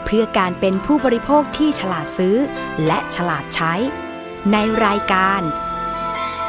[0.05, 2.35] เพื่อการเป็นผู้บริโภคที่ฉลาดซื้อ
[2.85, 3.73] และฉลาดใช้
[4.51, 5.41] ในรายการ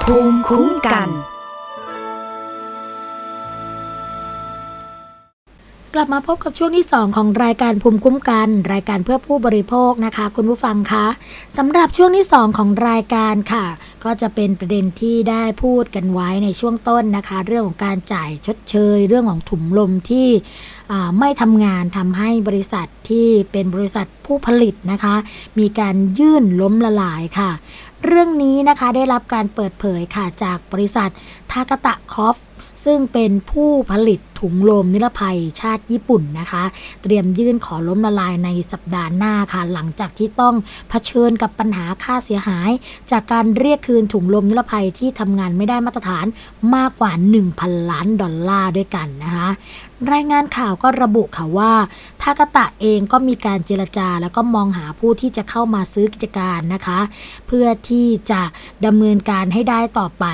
[0.03, 1.09] ภูมิคุ้มกัน
[5.94, 11.07] กลับมาพบกับช่วงที่ 2 ของรายการภูมิคุ้มกัน รายการเพื่อผู้บริโภคนะคะ คุณผู้ฟังคะ
[11.57, 13.66] สำหรับช่วงที่ 2 ของรายการค่ะ
[14.05, 20.29] ก็จะเป็นประเด็นที่ได้พูดกันไว้ในช่วงต้นนะคะ เรื่องของการจ่ายชดเชย เรื่องของถุงลมที่
[21.18, 25.14] ไม่ทำงานทำให้บริษัทที่เป็นบริษัทผู้ผลิตนะคะ
[25.59, 27.50] มีการยื่นล้มละลายค่ะ
[28.05, 31.09] เรื่องนี้นะคะได้รับการเปิดเผยค่ะจากบริษัท
[31.53, 32.37] ทากตะคอฟ
[32.85, 36.64] ซึ่งเป็นผู้ผลิต ถุงลมนิรภัยชาติญี่ปุ่นนะคะ
[37.03, 40.55] เตรียมยื่นขอล้มละลายในสัปดาห์หน้าค่ะ หลังจากที่ต้อง
[40.88, 42.70] เผชิญกับปัญหาค่าเสียหาย
[43.11, 46.26] จากการเรียกคืนถุงลมนิรภัยที่ทำงานไม่ได้มาตรฐาน
[46.74, 47.12] มากกว่า
[47.53, 49.48] 1,000 ล้านดอลลาร์ด้วยกันนะคะ
[50.12, 51.72] รายงานข่าวก็ระบุค่ะว่า
[52.22, 57.00] ทากตะเองก็มีการเจรจา แล้วก็มองหาผู้ที่จะเข้ามาซื้อกิจการนะคะ
[57.46, 58.42] เพื่อที่จะ
[58.87, 60.26] ดำเนินการให้ได้ต่อไป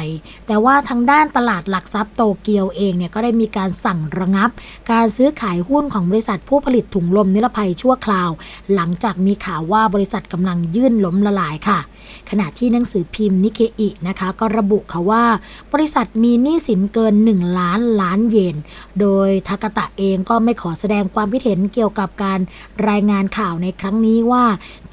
[0.47, 4.51] แต่ว่าทางด้านตลาดหลักทรัพย์โตเกียวเองเนี่ยก็ได้มีการสั่งระงับ
[4.91, 8.31] การซื้อขายหุ้นของบริษัทผู้ผลิตถุงลมนิรภัยชั่วคราว
[8.75, 11.79] หลังจากมีข่าวว่าบริษัทกำลังยื่นล้มละลายค่ะ
[12.31, 15.25] ขณะที่หนังสือพิมพ์นิเคอินะคะ ก็ระบุค่ะว่า
[15.73, 18.57] บริษัทมีหนี้สินเกิน 1 ล้านล้านเยน
[19.01, 22.41] โดยทากตะเองก็ไม่ขอแสดงความคิดเห็นเกี่ยวกับการ
[22.89, 24.45] รายงานข่าวในครั้งนี้ว่า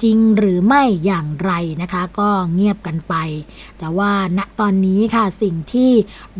[0.02, 3.14] จริงหรือไม่อย่างไรนะคะ ก็เงียบกันไป
[3.78, 5.90] แต่ว่าณตอนนี้ค่ะสิ่งที่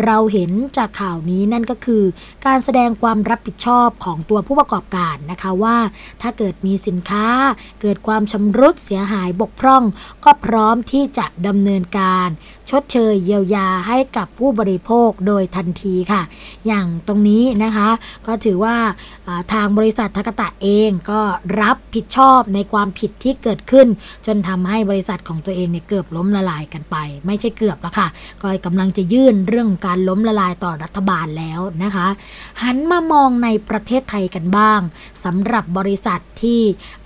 [0.05, 2.03] เราเห็นจากข่าวนี้นั่นก็คือ
[2.47, 5.77] การแสดงความรับผิดชอบของตัวผู้ประกอบการนะคะว่า
[6.23, 7.27] ถ้าเกิดมีสินค้า
[7.81, 9.83] เกิดความชำรุดเสียหายบกพร่อง
[10.25, 12.29] ก็พร้อม้อมที่จะดำเนินการ
[12.71, 16.23] ชดเชยเยียวยาให้กับผู้บริโภคโดยทันทีค่ะ
[16.67, 17.89] อย่างตรงนี้นะคะ
[18.27, 18.77] ก็ถือว่า
[19.53, 21.21] ทางบริษัททักตะเองก็
[21.61, 23.87] รับผิดชอบในความผิดที่เกิดขึ้น
[24.27, 26.97] จนทำให้บริษัทของตัวเองเนี่ยเกือบล้มละลายกันไป
[27.27, 28.09] ไม่ใช่เกือบแล้วค่ะ
[28.43, 32.07] ก็กำลังจะยื่นเรื่องการล้มละลายต่อรัฐบาลแล้วนะคะ
[32.63, 34.81] หันมามองในประเทศไทยกันบ้าง
[35.25, 36.61] สำหรับบริษัทที่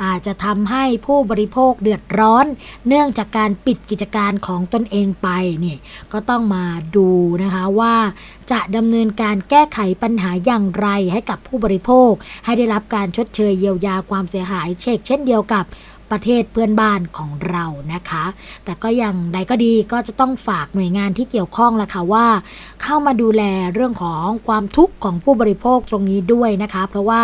[0.05, 2.47] อาจจะทำให้ผู้บริโภคเดือดร้อน
[2.88, 5.29] เนื่องจากการปิดกิจการของตนเองไป
[5.65, 5.77] นี่
[6.13, 6.65] ก็ต้องมา
[6.97, 7.09] ดู
[7.43, 7.95] นะคะว่า
[8.51, 12.11] จะดำเนินการแก้ไขปัญหาอย่างไรให้กับผู้บริโภค
[12.45, 15.65] ให้ได้รับการชดเชยเยียวยาความเสียหายเช่นเช่นเดียวกับ
[16.11, 18.25] ประเทศเพื่อนบ้านของเรานะคะ
[18.65, 22.27] แต่ก็ยังใดก็ดีก็จะต้องฝากหน่วยงานที่เกี่ยวข้องละค่ะว่า
[22.83, 23.43] เข้ามาดูแล
[23.75, 27.21] เรื่องของความทุกข์ของผู้บริโภคตรงนี้ด้วยนะคะ เพราะว่า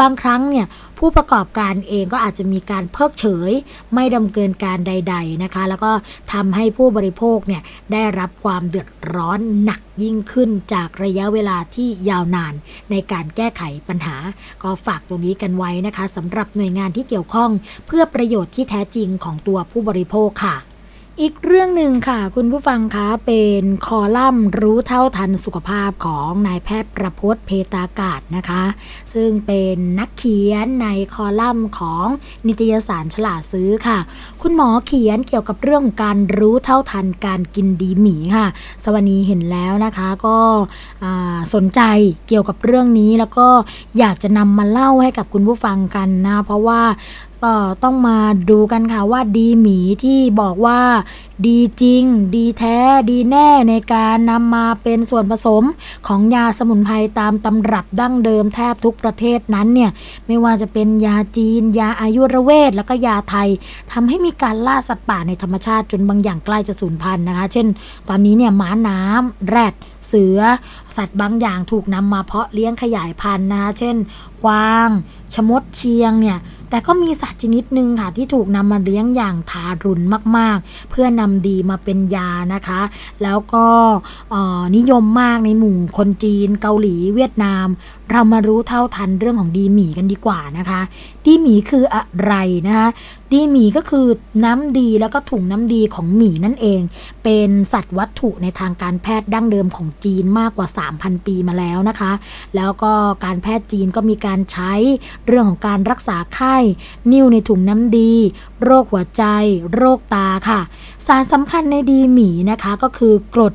[0.00, 0.66] บางครั้งเนี่ย
[0.98, 3.52] ผู้ประกอบการเองก็อาจจะมีการเพิกเฉย
[3.94, 5.92] ไม่ดำเนินการใด ๆนะคะ แล้วก็
[6.32, 12.54] ทำให้ผู้บริโภคเนี่ยได้รับความเดือดร้อนหนักยิ่งขึ้นจากระยะเวลาที่ยาวนาน
[12.90, 14.16] ในการแก้ไขปัญหา
[14.62, 17.50] ก็ฝากตรงนี้กันไว้นะคะสำหรับหน่วยงานที่เกี่ยวข้อง
[17.86, 20.56] เพื่อประโยชน์ที่แท้จริงของตัวผู้บริโภคค่ะ
[21.22, 28.62] อีกเรื่องหนึ่งค่ะ คุณผู้ฟังคะเป็นคอลัมน์รู้เท่าทันสุขภาพของนายแพทย์ประพจน์เพตากาศนะคะ
[29.12, 32.06] ซึ่งเป็นนักเขียนในคอลัมน์ของ
[32.46, 33.98] นิตยสารฉลาดซื้อค่ะ
[34.42, 38.46] คุณหมอเขียนเกี่ยวกับเรื่องการรู้เท่าทันการกินดีหมีค่ะ
[38.84, 40.38] สวัสดีเห็นแล้วนะคะก็
[41.54, 41.80] สนใจ
[42.28, 43.48] เกี่ยวกับเรื่องนี้แล้วก็
[43.98, 46.82] อยากจะนำมาเล่าให้กับคุณผู้ฟังกันนะ เพราะว่า
[47.46, 48.18] ก็ต้องมา
[48.50, 50.80] ดูกันค่ะว่าดีหมีที่บอกว่า
[51.46, 52.02] ดีจริง
[52.34, 52.78] ดีแท้
[53.10, 55.64] ดีแน่ในการนำมาเป็นส่วนผสม
[56.06, 59.90] ของยาสมุนไพรตามตำรับดั้งเดิมแทบทุกประเทศนั้นเนี่ย
[60.26, 63.48] ไม่ว่าจะเป็นยาจีน ยาอายุรเวท แล้วก็ยาไทย
[63.92, 67.66] ทำให้มีการล่าสัตว์ป่าในธรรมชาติจนบางอย่างใกล้จะสูญพันธุ์นะคะ เช่น
[68.08, 69.74] ตอนนี้เนี่ยหมาน้ำแรด
[70.08, 70.40] เสือ
[70.96, 73.96] สัตว์บางอย่างถูกนำมาเพาะเลี้ยงขยายพันธุ์นะคะเช่น
[74.44, 74.88] กวาง
[75.34, 76.38] ชมดเชียงเนี่ย
[76.70, 80.04] แต่ก็มีสัตว์ชนิดหนึ่งค่ะที่ถูกนำมาเลี้ยงอย่างทารุณ
[80.36, 82.80] มาก ๆ เพื่อนำดีมาเป็นยานะคะ
[83.22, 83.66] แล้วก็
[84.76, 87.66] นิยมมากในหมู่คนจีนเกาหลีเวียดนาม
[88.12, 90.80] เรามารู้เท่าทันเรื่องของดีหมีกันดีกว่านะคะ
[91.24, 92.34] ดีหมีคืออะไร
[92.66, 92.88] นะคะ
[93.32, 94.06] ดีหมีก็คือ
[94.44, 96.80] น้ำดีแล้วก็ถุงน้ำดีของหมีนั่นเอง
[97.24, 102.12] เป็นสัตว์วัตถุในทางการแพทย์ดั้งเดิมของจีนมากกว่า 3,000 ปีมาแล้วนะคะ
[102.56, 102.92] แล้วก็
[103.24, 104.72] การแพทย์จีนก็มีการใช้
[105.26, 106.56] เรื่องของการรักษาไข้
[107.12, 108.12] นิ่วในถุงน้ำดี
[108.64, 109.24] โรคหัวใจ
[109.74, 110.60] โรคตาค่ะ
[111.06, 113.54] สารสำคัญในดีหมีนะคะก็คือกรด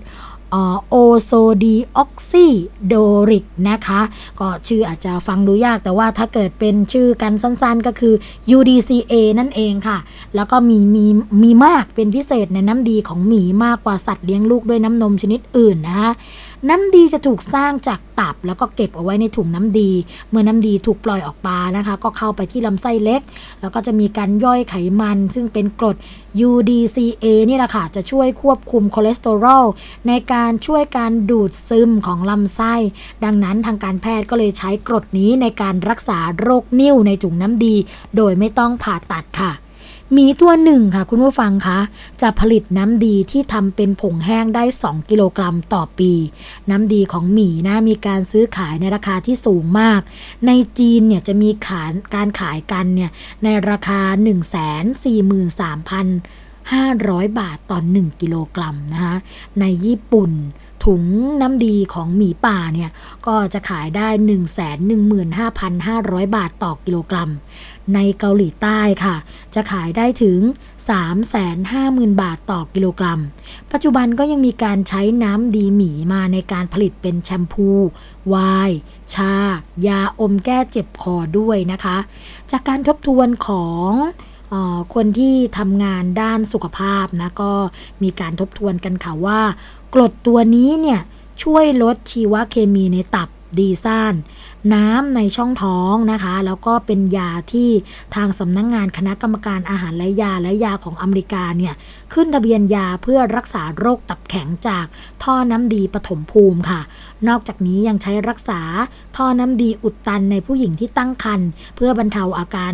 [0.90, 1.32] โอโซ
[1.64, 2.46] ดีออกซิ
[2.88, 2.94] โด
[3.30, 4.02] ริกนะคะ
[4.40, 8.14] ก็ชื่ออาจจะฟังดูยากแต่ว่าถ้าเกิดเป็นชื่อกันสั้นๆก็คือ
[8.58, 9.98] UDCA นั่นเองค่ะ
[10.36, 11.06] แล้วก็มีมี
[11.42, 16.12] มีมากเป็นพิเศษในน้ำดีของหมีมากกว่าสัตว์เลี้ยงลูกด้วยน้ำนมชนิดอื่นนะคะ
[16.70, 19.92] น้ำดีจะถูกสร้างจากตับแล้วก็เก็บเอาไว้ในถุงน้ำดี
[20.30, 23.22] เมื่อน้ำดีถูกปล่อยออกมานะคะ ก็เข้าไปที่ลำไส้เล็ก
[23.62, 25.96] แล้วก็จะมีการย่อยไขมัน ซึ่งเป็นกรด
[26.48, 29.66] UDCA นี่แหละค่ะ จะช่วยควบคุมคอเลสเตอรอล
[30.08, 32.74] ในการช่วยการดูดซึมของลำไส้
[33.24, 37.76] ดังนั้นทางการแพทย์ก็เลยใช้กรดนี้ในการรักษาโรคนิ่วในถุงน้ำดี
[38.16, 39.52] โดยไม่ต้องผ่าตัดค่ะ
[40.18, 41.80] มีตัวหนึ่งค่ะคุณผู้ฟังคะ
[42.22, 46.12] จะผลิตน้ำดีที่ทำเป็นผงแห้งได้ 2 กิโลกรัมต่อปี
[46.70, 50.02] น้ำดีของหมีนะมีการซื้อขายในราคาที่สูงมาก
[50.48, 53.12] ในจีนเนี่ยจะมีขายการขายกันเนี่ย
[53.44, 54.56] ในราคา 1 4
[55.60, 55.62] 3
[56.72, 59.16] 500 บาทต่อ 1 กิโลกรัมนะคะ
[59.60, 60.32] ในญี่ปุ่น
[60.86, 61.04] ถุง
[61.42, 62.90] น้ำดีของหมีป่าเนี่ย
[63.28, 64.08] ก็จะขายได้
[65.42, 67.32] 115,500 บาทต่อกิโลกรัม
[67.94, 69.16] ในเกาหลีใต้ค่ะ
[69.56, 70.40] จะขายได้ถึง
[71.32, 73.20] 350,000 บาทต่อกิโลกรัม
[73.72, 77.70] ปัจจุบันก็ยังมีการใช้น้ำดีหมีมาในการผลิตเป็นแชมพู
[78.34, 78.36] ว
[78.68, 78.78] น์
[79.16, 79.34] ชา
[79.88, 81.98] ยาอมแก้เจ็บคอด้วยนะคะ
[82.52, 83.92] จากการทบทวนของ
[84.54, 84.56] อ
[84.96, 87.54] คนที่ทำงานด้านสุขภาพนะ ก็
[88.04, 89.40] มีการทบทวนกันค่ะว่า
[89.94, 91.00] กรดตัวนี้เนี่ย
[91.44, 93.30] ช่วยลดชีวเคมีในตับ
[93.60, 94.16] ดีซ่าน
[94.74, 97.70] น้ำในช่องท้องนะคะ แล้วก็เป็นยาที่
[98.16, 101.74] ทางสำนักงงานคณะกรรมการอาหารและยาและยาของอเมริกาเนี่ย
[102.14, 104.86] ขึ้นทะเบียนยาเพื่อรักษาโรคตับแข็งจาก
[105.24, 106.82] ท่อน้ำดีปฐมภูมิค่ะ
[107.28, 108.62] นอกจากนี้ยังใช้รักษา
[109.18, 112.74] ท่อน้ำดีอุดตันในผู้หญิงที่ตั้งครรภ์เพื่อบรรเทาอาการ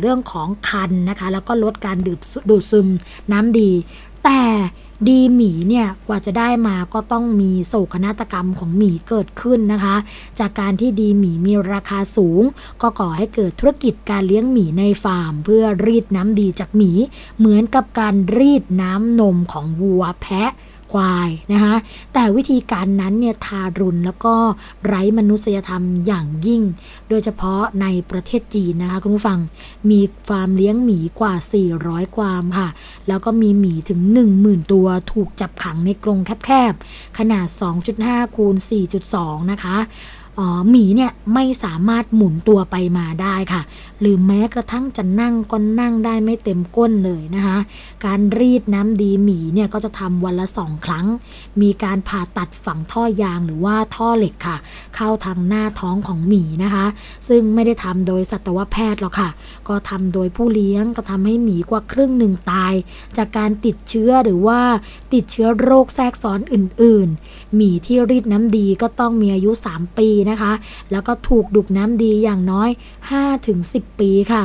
[0.00, 1.96] เรื่องของคันนะคะ แล้วก็ลดการ
[2.50, 2.88] ดูดซึม
[3.32, 3.70] น้ำดี
[4.24, 4.42] แต่
[5.06, 9.96] ดีหมีเนี่ยกว่าจะได้มาก็ต้องมีโศกนาฏกรรมของหมีเกิดขึ้นนะคะ
[10.38, 12.42] จากการที่ดีหมีมีราคาสูง
[12.82, 16.90] ก็ก่อให้เกิดธุรกิจการเลี้ยงหมีในฟาร์ม เพื่อรีดน้ำดีจากหมี
[17.38, 20.50] เหมือนกับการรีดน้ำนมของวัวแพะ
[20.92, 21.74] ควายนะคะ
[22.14, 24.34] แต่วิธีการนั้นเนี่ยทารุณแล้วก็
[24.86, 26.62] ไร้มนุษยธรรมอย่างยิ่ง
[27.08, 29.38] โดยเฉพาะในประเทศจีนนะคะคุณผู้ฟัง
[29.90, 31.34] มีฟาร์มเลี้ยงหมีกว่า
[31.74, 32.68] 400 กวามค่ะ
[33.08, 34.00] แล้วก็มีหมีถึง
[34.36, 37.46] 10,000 ตัวถูกจับขังในกรงแคบๆ ขนาด
[37.92, 38.56] 2.5 คูณ
[39.02, 39.76] 4.2 นะคะ
[40.70, 43.62] หมีเนี่ยไม่สามารถหมุนตัวไปมาได้ค่ะ
[44.00, 47.58] หรือแม้กระทั่งจะนั่งก็นั่งได้ไม่เต็มก้นเลยนะคะ
[48.06, 51.06] การรีดน้ำดีหมีเนี่ยก็จะทำวันละสองครั้ง
[51.60, 54.56] มีการผ่าตัดฝังท่อยางหรือว่าท่อเหล็กค่ะ
[54.96, 56.86] เข้าทางหน้าท้องของหมีนะคะ
[57.28, 59.30] ซึ่งไม่ได้ทำโดยสัตวแพทย์หรอกค่ะ
[59.68, 62.74] ก็ทำโดยผู้เลี้ยงก็ทำให้หมีกว่าครึ่งหนึ่งตาย
[63.16, 64.60] จากการติดเชื้อหรือว่า
[65.14, 70.52] ติดเชื้อโรคแทรกซ้อนอื่น ๆ หมีที่รีดน้ำดีก็ต้องมีอายุ 3 ปีนะคะ
[70.92, 72.70] แล้วก็ถูกดุกน้ำดีอย่างน้อย
[73.34, 74.42] 5-10 ปีค่ะ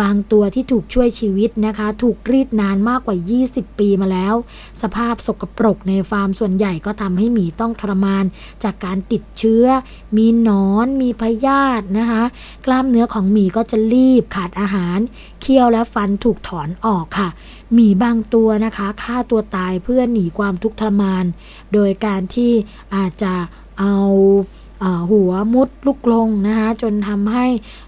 [0.00, 3.16] บางตัวที่ถูกช่วยชีวิตนะคะ ถูกรีดนานมากกว่า
[3.48, 4.34] 20 ปีมาแล้ว
[4.82, 8.24] สภาพสกปรกในฟาร์มส่วนใหญ่ก็ทำให้หมีต้องทรมาน
[8.64, 9.66] จากการติดเชื้อ
[10.16, 12.22] มีหนอน มีพยาธินะคะ
[12.66, 14.98] กล้ามเนื้อของหมีก็จะรีบขาดอาหาร
[15.40, 17.28] เคี้ยวและฟันถูกถอนออกค่ะ
[17.74, 21.24] หมีบางตัวนะคะฆ่าตัวตายเพื่อหนีความทุกข์ทรมาน
[21.72, 22.52] โดยการที่
[22.94, 23.34] อาจจะ
[23.80, 23.96] เอา
[25.10, 27.46] หัวมุดลุกลงนะคะจนทำให้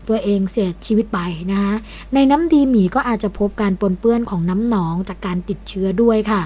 [0.09, 1.21] ตัวเองเสียชีวิตไป
[1.51, 1.75] นะคะ
[2.15, 6.43] ในน้ำดีหมีก็อาจจะพบการปนเปื้อนของน้ำหนองจากการติดเชื้อด้วยค่ะ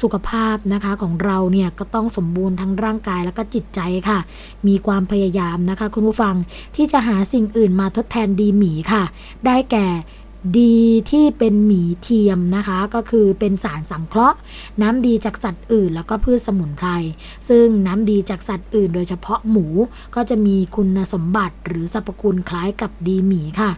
[0.00, 4.18] สุขภาพนะคะของเราเนี่ยก็ต้องสมบูรณ์ทั้งร่างกายแล้วก็จิตใจค่ะ
[4.66, 6.34] มีความพยายามนะคะ คุณผู้ฟัง
[6.76, 9.02] ที่จะหาสิ่งอื่นมาทดแทนดีหมีค่ะ
[9.46, 9.86] ได้แก่
[10.58, 10.76] ดี
[11.10, 14.36] ที่เป็นหมีเทียมนะคะ ก็คือเป็นสารสังเคราะห์
[14.82, 16.88] น้ำดีจากสัตว์อื่น แล้วก็พืชสมุนไพร
[17.48, 19.66] ซึ่งน้ำดีจากสัตว์อื่น โดยเฉพาะหมู
[20.14, 23.70] ก็จะมีคุณสมบัติหรือสรรพคุณคล้ายกับดีหมีค่ะ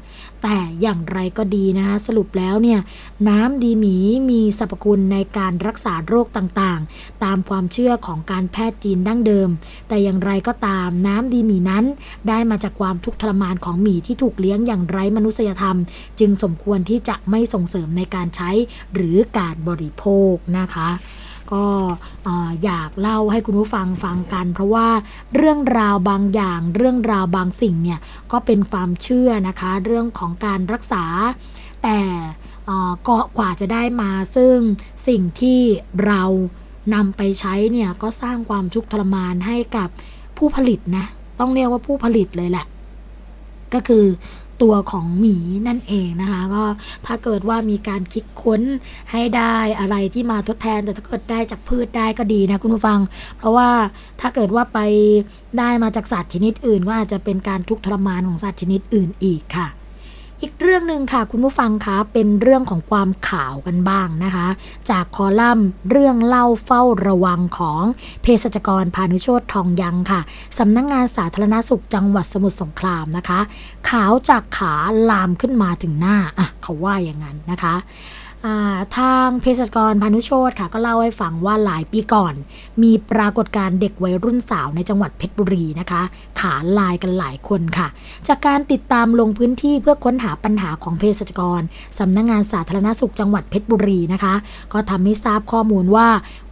[0.42, 2.80] แต่อย่างไรก็ดีนะคะสรุปแล้วเนี่ย
[3.28, 3.96] น้ำดีหมี
[4.30, 9.48] มีสรรพคุณในการรักษาโรคต่างๆ ตามความเชื่อของการแพทย์จีนดั้งเดิม
[9.88, 11.84] แต่อย่างไรก็ตามน้ำดีหมีนั้น
[12.28, 15.76] ได้มาจากความทุกข์ทรมานของหมีที่ถูกเลี้ยงอย่างไร้มนุษยธรรม
[16.20, 18.50] จึงสมควรที่จะไม่ส่งเสริมในการใช้
[18.94, 20.88] หรือการบริโภคนะคะ
[21.52, 21.66] ก็
[22.64, 24.88] อยากเล่าให้คุณผู้ฟังฟังกัน เพราะว่า
[25.36, 28.00] เรื่องราวบางอย่างเรื่องราวบางสิ่งเนี่ย
[28.32, 31.04] ก็เป็นความเชื่อนะคะ เรื่องของการรักษา
[31.82, 32.00] แต่
[33.08, 34.56] ก็กว่าจะได้มาซึ่ง
[35.08, 35.60] สิ่งที่
[36.06, 36.22] เรา
[36.94, 39.88] นำไปใช้เนี่ยก็สร้างความทุกข์ทรมานให้กับ
[40.36, 41.04] ผู้ผลิตนะ
[41.40, 42.66] ต้องเรียกว่าผู้ผลิตเลยแหละ
[43.74, 44.04] ก็คือ
[44.62, 45.36] ตัวของหมี
[45.68, 46.64] นั่นเองนะคะก็
[47.06, 48.62] ถ้าเกิดว่ามีการคิดค้น
[49.12, 53.00] ให้ได้อะไรที่มาทดแทน แต่ถ้าเกิดได้จากพืชได้ก็ดีนะคุณผู้ฟัง
[53.38, 53.68] เพราะว่า
[54.20, 54.78] ถ้าเกิดว่าไป
[55.58, 59.68] ได้มาจากสัตว์ชนิดอื่น ก็อาจจะเป็นการทุกข์ทรมานของสัตว์ชนิดอื่นอีกค่ะ
[60.42, 64.46] อีกเรื่องหนึ่งค่ะคุณผู้ฟังคะเป็นเรื่องของความข่าวกันบ้างนะคะ
[64.90, 67.82] จากคอลัมน์เรื่องเล่าเฝ้าระวังของ
[68.22, 70.20] เภสัชกรพานุโชตทองยังค่ะ
[70.58, 73.40] สำนักงงานสาธารณสุขจังหวัดสมุทรสงครามนะคะ
[73.90, 74.74] ขาวจากขา
[75.10, 77.74] ลามขึ้นมาถึงหน้าอะเขาว่าอย่างนั้นนะคะ
[78.98, 82.34] ทางเภสัชกรพานุโชตค่ะ ก็เล่าให้ฟังว่าหลายปีก่อน
[82.82, 86.02] มีปรากฏการเด็กวัยรุ่นสาวในจังหวัดเพชรบุรีนะคะ
[86.40, 87.88] ขาลายกันหลายคนค่ะ
[88.28, 91.62] จากการติดตามลงพื้นที่เพื่อค้นหาปัญหาของเภสัชกร
[91.98, 94.34] สำนักงงานสาธารณสุขจังหวัดเพชรบุรีนะคะ
[94.72, 96.08] ก็ทำให้ทราบข้อมูลว่า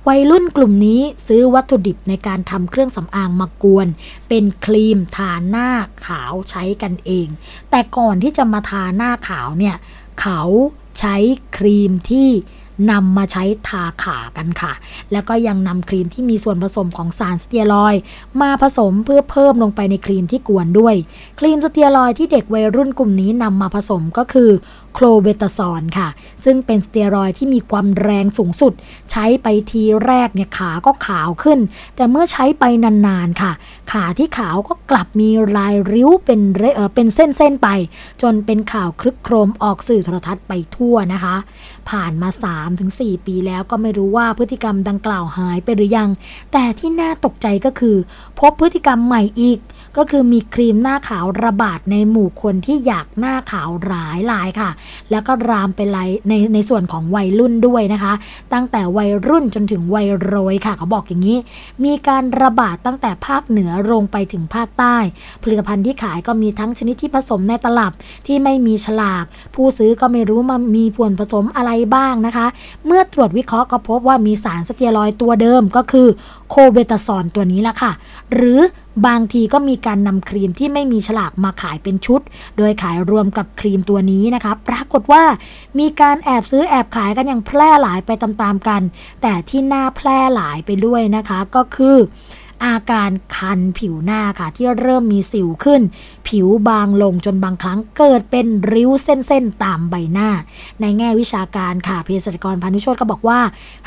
[0.08, 3.86] วัยรุ่นกลุ่มนี้ซื้อวัตถุดิบในการทำเครื่องสำอางมากวน
[4.28, 5.68] เป็นครีมทาหน้า
[6.06, 7.28] ขาวใช้กันเอง
[7.70, 9.76] แต่ก่อนที่จะมาทาหน้าขาวเนี่ย
[10.22, 10.42] เขา
[10.98, 11.16] ใช้
[11.56, 12.30] ครีมที่
[12.90, 14.72] นำมาใช้ทาขากันค่ะ
[15.12, 17.94] แล้วก็ยังนำครีมที่มีส่วนผสมของสารสเตียรอย
[18.42, 20.94] มาผสมเพื่อเพิ่มลงไปในครีมที่กวนด้วย
[21.40, 24.50] ครีมสเตียรอยที่เด็กวัยรุ่นกลุ่มนี้นำมาผสมก็คือ
[24.98, 26.08] โคลเบตาซอนค่ะ
[26.44, 28.72] ซึ่งเป็นสเตียรอยที่มีความแรงสูงสุด
[29.10, 31.58] ใช้ไปทีแรกเนี่ยขาก็ขาวขึ้น
[31.96, 33.52] แต่เมื่อใช้ไปนานๆค่ะ
[33.92, 36.40] ขาที่ขาวก็กลับมีลายริ้วเป็น
[36.76, 37.68] เออเป็นเส้นๆไป
[38.22, 41.36] จนเป็นข่าวคลึกโครมออกสื่อโทรทัศน์ไปทั่วนะคะ
[41.90, 42.28] ผ่านมา
[42.78, 46.10] 3-4 ปีแล้วก็ไม่รู้ว่าพฤติกรรมดังกล่าวหายไปหรือยัง
[46.52, 47.96] แต่ที่น่าตกใจก็คือ
[48.38, 49.58] พบพฤติกรรมใหม่อีก
[49.96, 54.70] ก็คือมีครีมหน้าขาวระบาดในหมู่คนที่อยากหน้าขาวหลายหลายค่ะ
[55.10, 58.12] แล้วก็รามไปไลในในส่วนของวัยรุ่นด้วยนะคะ
[58.52, 61.38] ตั้งแต่วัยรุ่นจนถึงวัยโรยค่ะเขาบอกอย่างนี้
[61.84, 64.96] มีการระบาดตั้งแต่ภาคเหนือลงไปถึงภาคใต้
[65.42, 67.92] ผลิตภัณฑ์ที่ขายก็มีทั้งชนิดที่ผสมในตลับ
[68.26, 69.24] ที่ไม่มีฉลาก
[69.54, 72.46] ผู้ซื้อก็ไม่รู้มามีผวนผสมอะไรบ้างนะคะ
[72.86, 76.08] เมื่อตรวจวิเคราะห์ก็พบว่ามีสารสเตียรอยตัวเดิมก็คือ
[76.50, 77.92] โคเบตาซอนตัวนี้ละค่ะ
[78.34, 78.60] หรือ
[79.06, 82.20] บางทีก็มีการนำครีมที่ไม่มีฉลากมาขายเป็นชุด
[82.56, 85.24] โดยขายรวมกับครีมตัวนี้นะคะ ปรากฏว่า
[85.78, 88.82] มีการแอบซื้อแอบขายกันอย่างแพร่หลายไปตามๆกัน
[89.22, 91.96] แต่ที่น่าแพร่หลายไปด้วยนะคะก็คือ
[92.66, 95.80] อาการคันผิวหน้าค่ะ ที่เริ่มมีสิวขึ้น
[96.28, 100.28] ผิวบางลงจนบางครั้งเกิดเป็นริ้วเส้นๆ ตามใบหน้า
[100.80, 103.40] ในแง่วิชาการค่ะเภสัชกรพานุโชตก็บอกว่า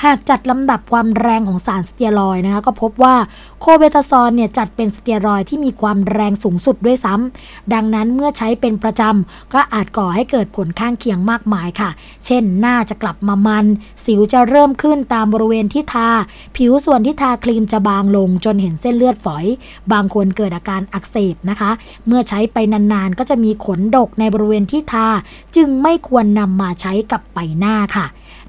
[0.03, 3.15] หากจัดลำดับความแรงของสารสเตียรอยนะคะก็พบว่า
[3.61, 11.89] โคเบตาซอนเนี่ยจัดเป็นสเตียรอยที่มีความแรงสูงสุดด้วยซ้ำ ดังนั้นเมื่อใช้เป็นประจำ ก็อาจก่อให้เกิดผลข้างเคียงมากมายค่ะ
[12.25, 13.65] เช่น หน้าจะกลับมามัน
[14.05, 16.09] สิวจะเริ่มขึ้นตามบริเวณที่ทา
[16.57, 19.45] ผิวส่วนที่ทาครีมจะบางลงจนเห็นเส้นเลือดฝอย
[19.91, 21.71] บางคนเกิดอาการอักเสบนะคะ
[22.07, 25.07] เมื่อใช้ไปนานๆ ก็จะมีขนดกในบริเวณที่ทา
[25.55, 28.07] จึงไม่ควรนำมาใช้กับใบหน้าค่ะ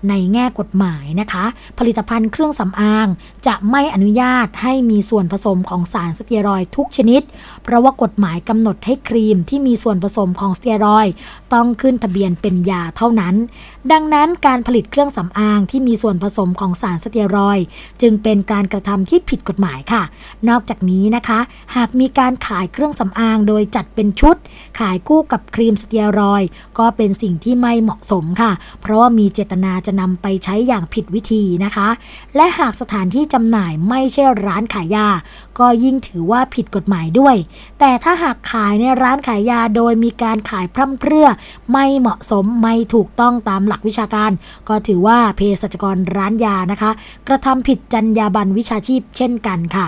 [0.08, 1.44] ในแง่กฎหมายนะคะ
[1.78, 3.06] ผลิตภัณฑ์เครื่องสำอาง
[3.46, 7.22] จะไม่อนุญาตให้มีส่วนผสมของสารสเตียรอยทุกชนิด
[7.70, 11.06] ราะว่ากฎหมายกำหนดให้ครีมที่มีส่วนผสมของสเตียรอย
[11.52, 13.34] ต้องขึ้นทะเบียนเป็นยาเท่านั้น
[13.92, 17.58] ดังนั้นการผลิตเครื่องสำอางที่มีส่วนผสมของสารสเตียรอย
[18.02, 20.02] จึงเป็นการกระทำที่ผิดกฎหมายค่ะ
[20.48, 21.40] นอกจากนี้นะคะ
[21.76, 24.36] หากมีการขายเครื่องสำอางโดยจัดเป็นชุด
[24.80, 26.42] ขายคู่กับครีมสเตียรอย
[26.78, 31.88] ก็เป็นสิ่งที่ไม่เหมาะสมค่ะ เพราะว่ามีเจตนาจะจะนำไปใช้อย่างผิดวิธีนะคะ
[32.36, 35.08] และหากสถานที่จำหน่ายไม่ใช่ร้านขายยา
[35.60, 37.36] ก็ยิ่งถือว่าผิดกฎหมายด้วย
[37.80, 41.28] แต่ถ้าหากขายในร้านขายยาโดยมีการขายพร่ำเพรื่อ
[41.72, 44.30] ไม่เหมาะสมไม่ถูกต้องตามหลักวิชาการ
[44.68, 46.90] ก็ถือว่าเภสัชกรร้านยานะคะ
[47.28, 49.86] กระทำผิดจรรยาบรรณวิชาชีพเช่นกันค่ะ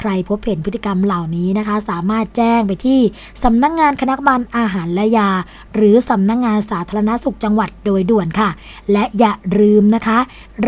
[0.00, 3.00] ใครพบเห็นพฤติกรรมเหล่านี้นะคะ สามารถแจ้งไปที่
[3.44, 5.30] สำนักงงานคณะกรรมการอาหารและยา
[5.74, 8.50] หรือสำนักงงานสาธารณสุขจังหวัดโดยด่วนค่ะ
[8.92, 10.18] และอย่าลืมนะคะ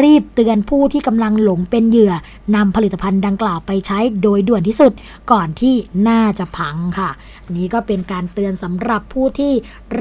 [0.01, 2.14] รีบเตือนผู้ที่กำลังหลงเป็นเหยื่อ
[2.57, 4.93] นำผลิตภัณฑ์ดังกล่าวไปใช้โดยด่วนที่สุด
[5.31, 5.74] ก่อนที่
[6.09, 7.11] น่าจะพังค่ะ
[7.57, 9.53] นี้ก็เป็นการเตือนสำหรับผู้ที่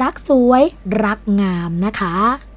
[0.02, 0.64] รักสวย
[1.04, 2.49] รักงามนะคะ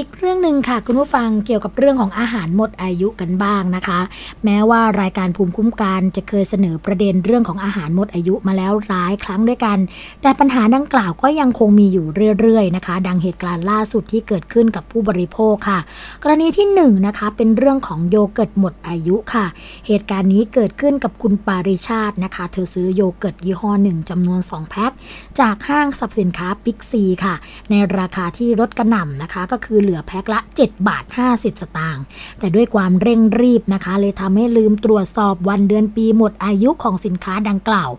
[0.00, 4.00] อีกเรื่องหนึ่งค่ะคุณผู้ฟังเกี่ยวกับเรื่องของอาหารหมดอายุกันบ้างนะคะ
[4.44, 9.78] แม้ว่ารายการภูมิคุ้มกันจะเคยเสนอประเด็นเรื่องของอาหารหมดอายุมาแล้วหลายครั้งด้วยกัน
[10.22, 12.06] แต่ปัญหาดังกล่าวก็ยังคงมีอยู่
[12.40, 15.78] เรื่อยๆนะคะ ดังเหตุการณ์ล่าสุดที่เกิดขึ้นกับผู้บริโภคค่ะ
[16.22, 19.46] กรณีที่1นนะคะเป็นเรื่องของโยเกิร์ตหมดอายุค่ะ
[19.86, 24.92] เหตุการณ์นี้เกิดขึ้นกับคุณปาริชาตินะคะ เธอซื้อโยเกิร์ตยี่ห้อหนึ่งจำนวน 2 แพ็ค
[25.40, 27.34] จากห้างสรรพสินค้าบิ๊กซีค่ะ
[27.70, 32.02] ในราคาที่ลดกระหน่ำนะคะก็คือเหลือแพ็คละ 7 บาท 50 สตางค์
[32.38, 37.90] แต่ด้วยความเร่งรีบนะคะ เลยทำให้ลืมตรวจสอบวันเดือนปีหมดอายุของสินค้าดังกล่าว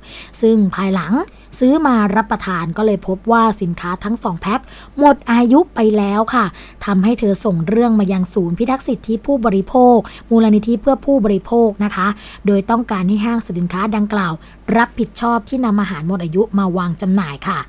[0.42, 1.14] ซึ่งภายหลัง
[1.60, 4.60] ซื้อมารับประทานก็เลยพบว่าสินค้าทั้งสองแพ็ค
[5.00, 6.46] หมดอายุไปแล้วค่ะ
[6.86, 9.98] ทำให้เธอส่งเรื่องมายังศูนย์พิทักษ์สิทธิผู้บริโภค
[10.30, 12.08] มูลนิธิเพื่อผู้บริโภคนะคะ
[12.48, 14.34] โดยต้องการให้ห้างสินค้าดังกล่าว
[14.78, 17.60] รับผิดชอบที่นำอาหารหมดอายุมาวางจำหน่ายค่ะ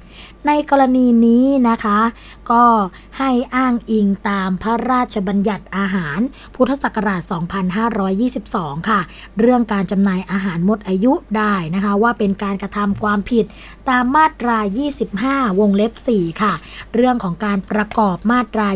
[0.46, 1.98] ในกรณีนี้นะคะ
[2.50, 2.64] ก็
[3.18, 6.18] ให้อ้างอิงตามพระราชบัญญัติอาหาร
[6.54, 7.22] พุทธศักราช
[8.20, 9.00] 2522 ค่ะ
[9.38, 13.44] เรื่องการจำหน่ายอาหารหมดอายุได้นะคะ ว่าเป็นการกระทำความผิด
[13.90, 14.58] ตามมาตรา
[15.08, 16.54] 25 วงเล็บ 4 ค่ะ
[16.94, 18.68] เรื่องของการประกอบมาตรา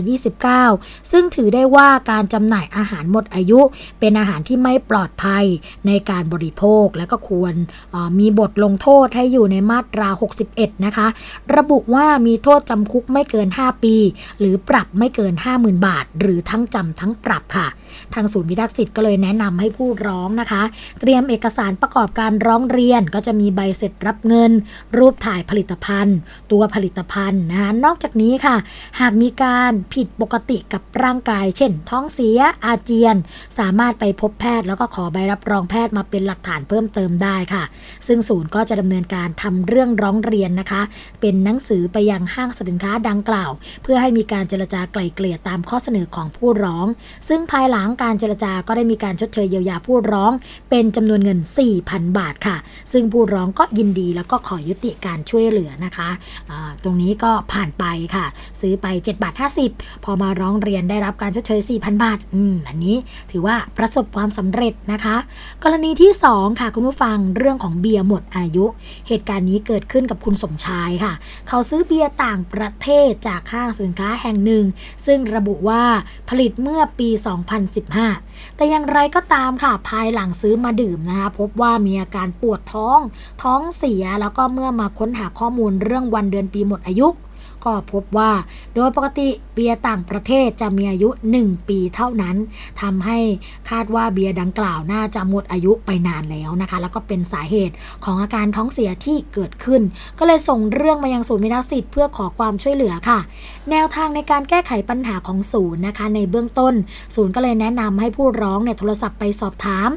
[0.52, 3.60] 29 ซึ่งถือได้ว่าการจำหน่ายอาหารหมดอายุ
[4.00, 5.44] เป็นอาหารที่ไม่ปลอดภัย
[5.86, 7.54] ในการบริโภคและก็ควร
[8.18, 10.08] มีบทลงโทษให้อยู่ในมาตรา
[10.46, 11.06] 61 นะคะ
[11.56, 13.96] ระบุว่ามีโทษจำคุกไม่เกิน 5 ปี
[14.38, 17.68] หรือปรับไม่เกิน 50,000 บาท หรือทั้งจำทั้งปรับค่ะ
[18.14, 20.62] ทางศูนย์พิทักษ์สิทธิ์ก็เลยแนะนำให้ผู้ร้องนะคะ
[21.00, 24.52] เตรียมเอกสารประกอบการร้องเรียนก็จะมีใบเสร็จรับเงิน
[24.96, 26.16] รููปถ่ายผลิตภัณฑ์
[26.52, 28.56] ตัวผลิตภัณฑ์นะนอกจากนี้ค่ะ
[29.00, 33.16] หากมีการผิดปกติกับร่างกาย เช่น ท้องเสียอาเจียน
[33.58, 37.64] สามารถไปพบแพทย์ แล้วก็ขอใบรับรองแพทย์มาเป็นหลักฐานเพิ่มเติมได้ค่ะ
[38.06, 40.82] ซึ่งศูนย์ก็จะดำเนินการทำเรื่องร้องเรียนนะคะ
[41.20, 43.50] เป็นหนังสือไปยังห้างสินค้าดังกล่าว
[43.82, 46.86] เพื่อให้มีการเจรจาไกล่เกลี่ยตามข้อเสนอของผู้ร้อง
[47.28, 50.32] ซึ่งภายหลังการเจรจาก็ได้มีการชดเชยเยียวยาผู้ร้อง
[50.70, 51.38] เป็นจำนวนเงิน
[51.78, 52.56] 4,000 บาทค่ะ
[52.92, 56.10] ซึ่งผู้ร้องก็ยินดีแล้วก็ขอยุติการช่วยเหลือนะคะ
[56.82, 58.26] ตรงนี้ก็ผ่านไปค่ะ
[58.60, 59.34] ซื้อไป7บาท
[59.68, 62.96] 50 พอมาร้องเรียนได้รับการชดเชย 4,000 บาทอืมอันนี้
[63.30, 65.16] ถือว่าประสบความสำเร็จนะคะ
[65.62, 68.64] กรณีที่ 2 ค่ะ คุณผู้ฟังเรื่องของเบียร์หมดอายุ
[69.08, 71.12] เหตุการณ์นี้เกิดขึ้นกับคุณสมชายค่ะ
[71.48, 74.64] เขาซื้อเบียร์ต่างประเทศจากห้างสินค้าแห่งหนึ่ง
[75.06, 75.84] ซึ่งระบุว่า
[76.28, 77.08] ผลิตเมื่อปี
[77.74, 82.98] 2015 แต่อย่างไรก็ตามค่ะ ภายหลังซื้อมาดื่มนะคะพบว่ามีอาการปวดท้อง
[83.42, 87.08] ท้องเสียแล้วก็เมื่อมาค้นหาข้อมูลเรื่องวันเดือนปีหมดอายุ
[87.66, 88.32] ก็พบว่า
[88.74, 91.08] โดยปกติเบียร์ต่างประเทศจะมีอายุ
[91.38, 92.36] 1 ปีเท่านั้น
[92.80, 93.18] ทำให้
[93.70, 99.82] คาดว่าเบียร์ดังกล่าวน่าจะหมดอายุไปนานแล้วนะคะ แล้วก็เป็นสาเหตุของอาการท้องเสียที่เกิดขึ้น
[100.18, 103.18] ก็เลยส่งเรื่องมายังศูนย์มิทักษิตเพื่อขอความช่วยเหลือค่ะ
[103.70, 106.74] แนวทางในการแก้ไขปัญหาของศูนย์นะคะ ในเบื้องต้น
[107.14, 109.88] ศูนย์ก็เลยแนะนำให้ผู้ร้องเนี่ยโทรศัพท์ไปสอบถาม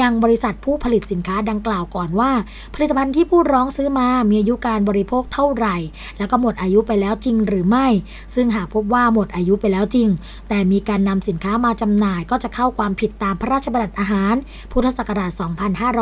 [0.00, 2.30] ยังบริษัทผู้ผลิตสินค้าดังกล่าวก่อนว่า
[2.74, 5.76] ผลิตภัณฑ์ที่ผู้ร้องซื้อมามีอายุการบริโภคเท่าไหร่
[6.18, 7.86] แล้วก็หมดอายุไปแล้วจริงหรือไม่
[8.34, 10.08] ซึ่งหากพบว่าหมดอายุไปแล้วจริง
[10.48, 14.34] แต่มีการนำสินค้ามาจำหน่ายก็จะเข้าความผิดตามพระราชบัญญัติอาหาร
[14.72, 15.30] พุทธศักราช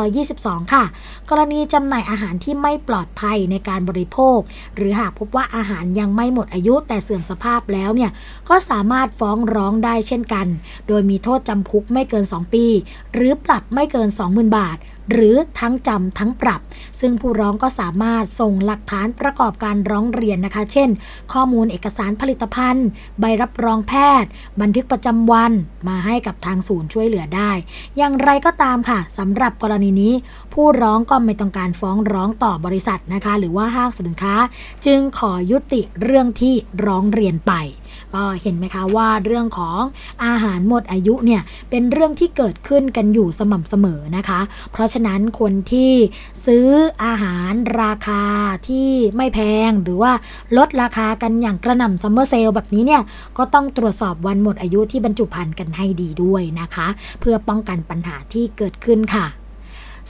[0.01, 0.83] 2522 ค่ะ
[1.29, 4.39] กรณีจำหน่ายอาหารที่ไม่ปลอดภัยในการบริโภค
[4.75, 8.11] หรือหากพบว่าอาหารยังไม่หมดอายุแต่เสื่อมสภาพแล้วเนี่ย
[8.49, 10.47] ก็สามารถฟ้องร้องได้เช่นกัน
[10.87, 12.65] โดยมีโทษจำคุกไม่เกิน 2 ปี
[13.13, 14.77] หรือปรับไม่เกิน 20,000 บาท
[15.11, 16.61] หรือทั้งจำทั้งปรับ
[16.99, 20.89] ซึ่งผู้ร้องก็สามารถส่งหลักฐานประกอบการร้องเรียนนะคะ เช่น
[21.33, 22.87] ข้อมูลเอกสารผลิตภัณฑ์
[23.19, 24.29] ใบรับรองแพทย์
[24.61, 25.51] บันทึกประจำวัน
[25.87, 27.51] มาให้กับทางศูนย์ช่วยเหลือได้
[27.97, 30.13] อย่างไรก็ตามค่ะสำหรับกรณีนี้
[30.53, 34.35] ผู้ร้องก็ไม่ต้องการฟ้องร้องต่อบริษัทนะคะ หรือว่าห้างสินค้า
[34.85, 36.53] จึงขอยุติเรื่องที่
[36.85, 37.53] ร้องเรียนไป
[38.15, 39.81] ก็เห็นไหมคะว่าเรื่องของ
[40.25, 44.39] อาหารหมดอายุเนี่ยเป็นเรื่องที่เกิดขึ้นกันอยู่สม่ำเสมอนะคะ
[44.71, 45.91] เพราะฉะนั้นคนที่
[46.45, 46.67] ซื้อ
[47.03, 48.23] อาหารราคา
[48.67, 49.39] ที่ไม่แพ
[49.69, 50.11] งหรือว่า
[50.57, 53.01] ลดราคากันอย่างกระหน่ำซัมเมอร์เซลแบบนี้เนี่ย
[53.37, 56.87] ก็ต้องตรวจสอบวันหมดอายุที่บรรจุภัณฑ์กันให้ดีด้วยนะคะ
[57.19, 59.44] เพื่อป้องกันปัญหาที่เกิดขึ้นค่ะ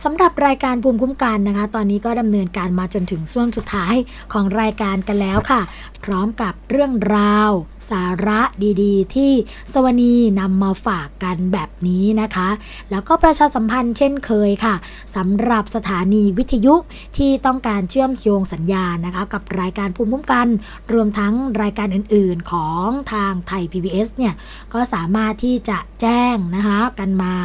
[0.03, 3.95] สำหรับรายการภูมิคุ้มกันนะคะ ตอนนี้ก็ดำเนินการมาจนถึงช่วงสุดท้าย
[4.33, 5.61] ของรายการกันแล้วค่ะ
[6.03, 7.51] พร้อมกับเรื่องราว
[7.91, 8.41] สาระ
[8.81, 9.31] ดีๆ ที่
[9.73, 12.49] สวนีนำมาฝากกันแบบนี้นะคะ
[12.91, 14.75] แล้วก็ประชาสัมพันธ์เช่นเคยค่ะ
[15.15, 16.75] สำหรับสถานีวิทยุ
[17.17, 20.47] ที่ต้องการเชื่อมโยงสัญญาณนะคะ กับรายการภูมิคุ้มกัน
[20.93, 24.33] รวมทั้งรายการอื่นๆของทางไทย PBS เนี่ย
[24.73, 27.35] ก็สามารถที่จะแจ้งนะคะกันมา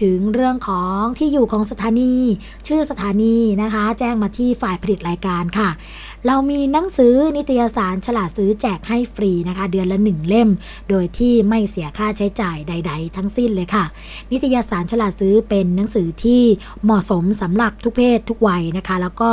[0.00, 1.93] ถึงเรื่องของที่อยู่ของสถาน
[2.66, 5.68] ชื่อสถานีนะคะ แจ้งมาที่ฝ่ายผลิตรายการค่ะ
[6.28, 10.48] เรามีหนังสือนิตยสารฉลาดซื้อแจกให้ฟรีนะคะ เดือนละหนึ่งเล่ม
[10.90, 13.84] โดยที่ไม่เสียค่าใช้จ่ายใด ๆ ทั้งสิ้นเลยค่ะ
[14.30, 16.42] นิตยสารฉลาดซื้อเป็นหนังสือที่
[16.84, 19.28] เหมาะสมสำหรับทุกเพศทุกวัยนะคะ แล้วก็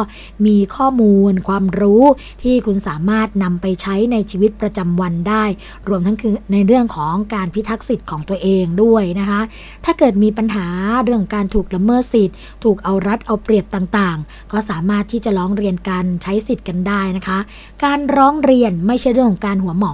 [0.46, 2.04] มีข้อมูลความรู้
[2.44, 5.44] ที่คุณสามารถนำไปใช้ในชีวิตประจำวันได้
[5.89, 9.42] รวมทั้งคือในเรื่องของการพิทักษ์สิทธิ์ของตัวเองด้วยนะคะ
[9.86, 10.68] ถ้าเกิดมีปัญหา
[11.04, 17.40] เรื่องการถูกละเมิดสิทธิ์ ถูกเอารัดเอาเปรียบต่างๆ ก็สามารถที่จะร้องเรียนกันใช้สิทธิ์กันได้นะคะ
[17.86, 19.94] การร้องเรียนไม่ใช่เรื่องของการหัวหมอ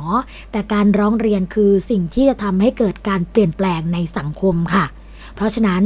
[0.52, 4.86] แต่การร้องเรียนคือสิ่งที่จะทำให้เกิดการเปลี่ยนแปลงในสังคมค่ะ
[5.36, 5.84] เพราะฉะนั้น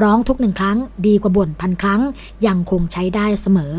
[0.00, 2.00] ร้องทุกหนึ่งครั้งดีกว่าบ่นพันครั้ง
[2.46, 3.74] ยังคงใช้ได้เสมอ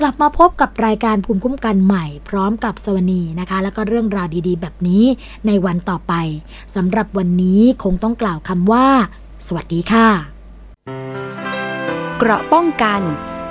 [0.00, 5.04] กลับมาพบกับรายการภูมิคุ้มกันใหม่ พร้อมกับสวนีนะคะ แล้วก็เรื่องราวดีๆ แบบนี้
[5.46, 6.14] ในวันต่อไป
[6.74, 8.86] สำหรับวันนี้คงต้องกล่าวคำว่า
[9.46, 10.08] สวัสดีค่ะ
[12.18, 13.00] เกราะป้องกัน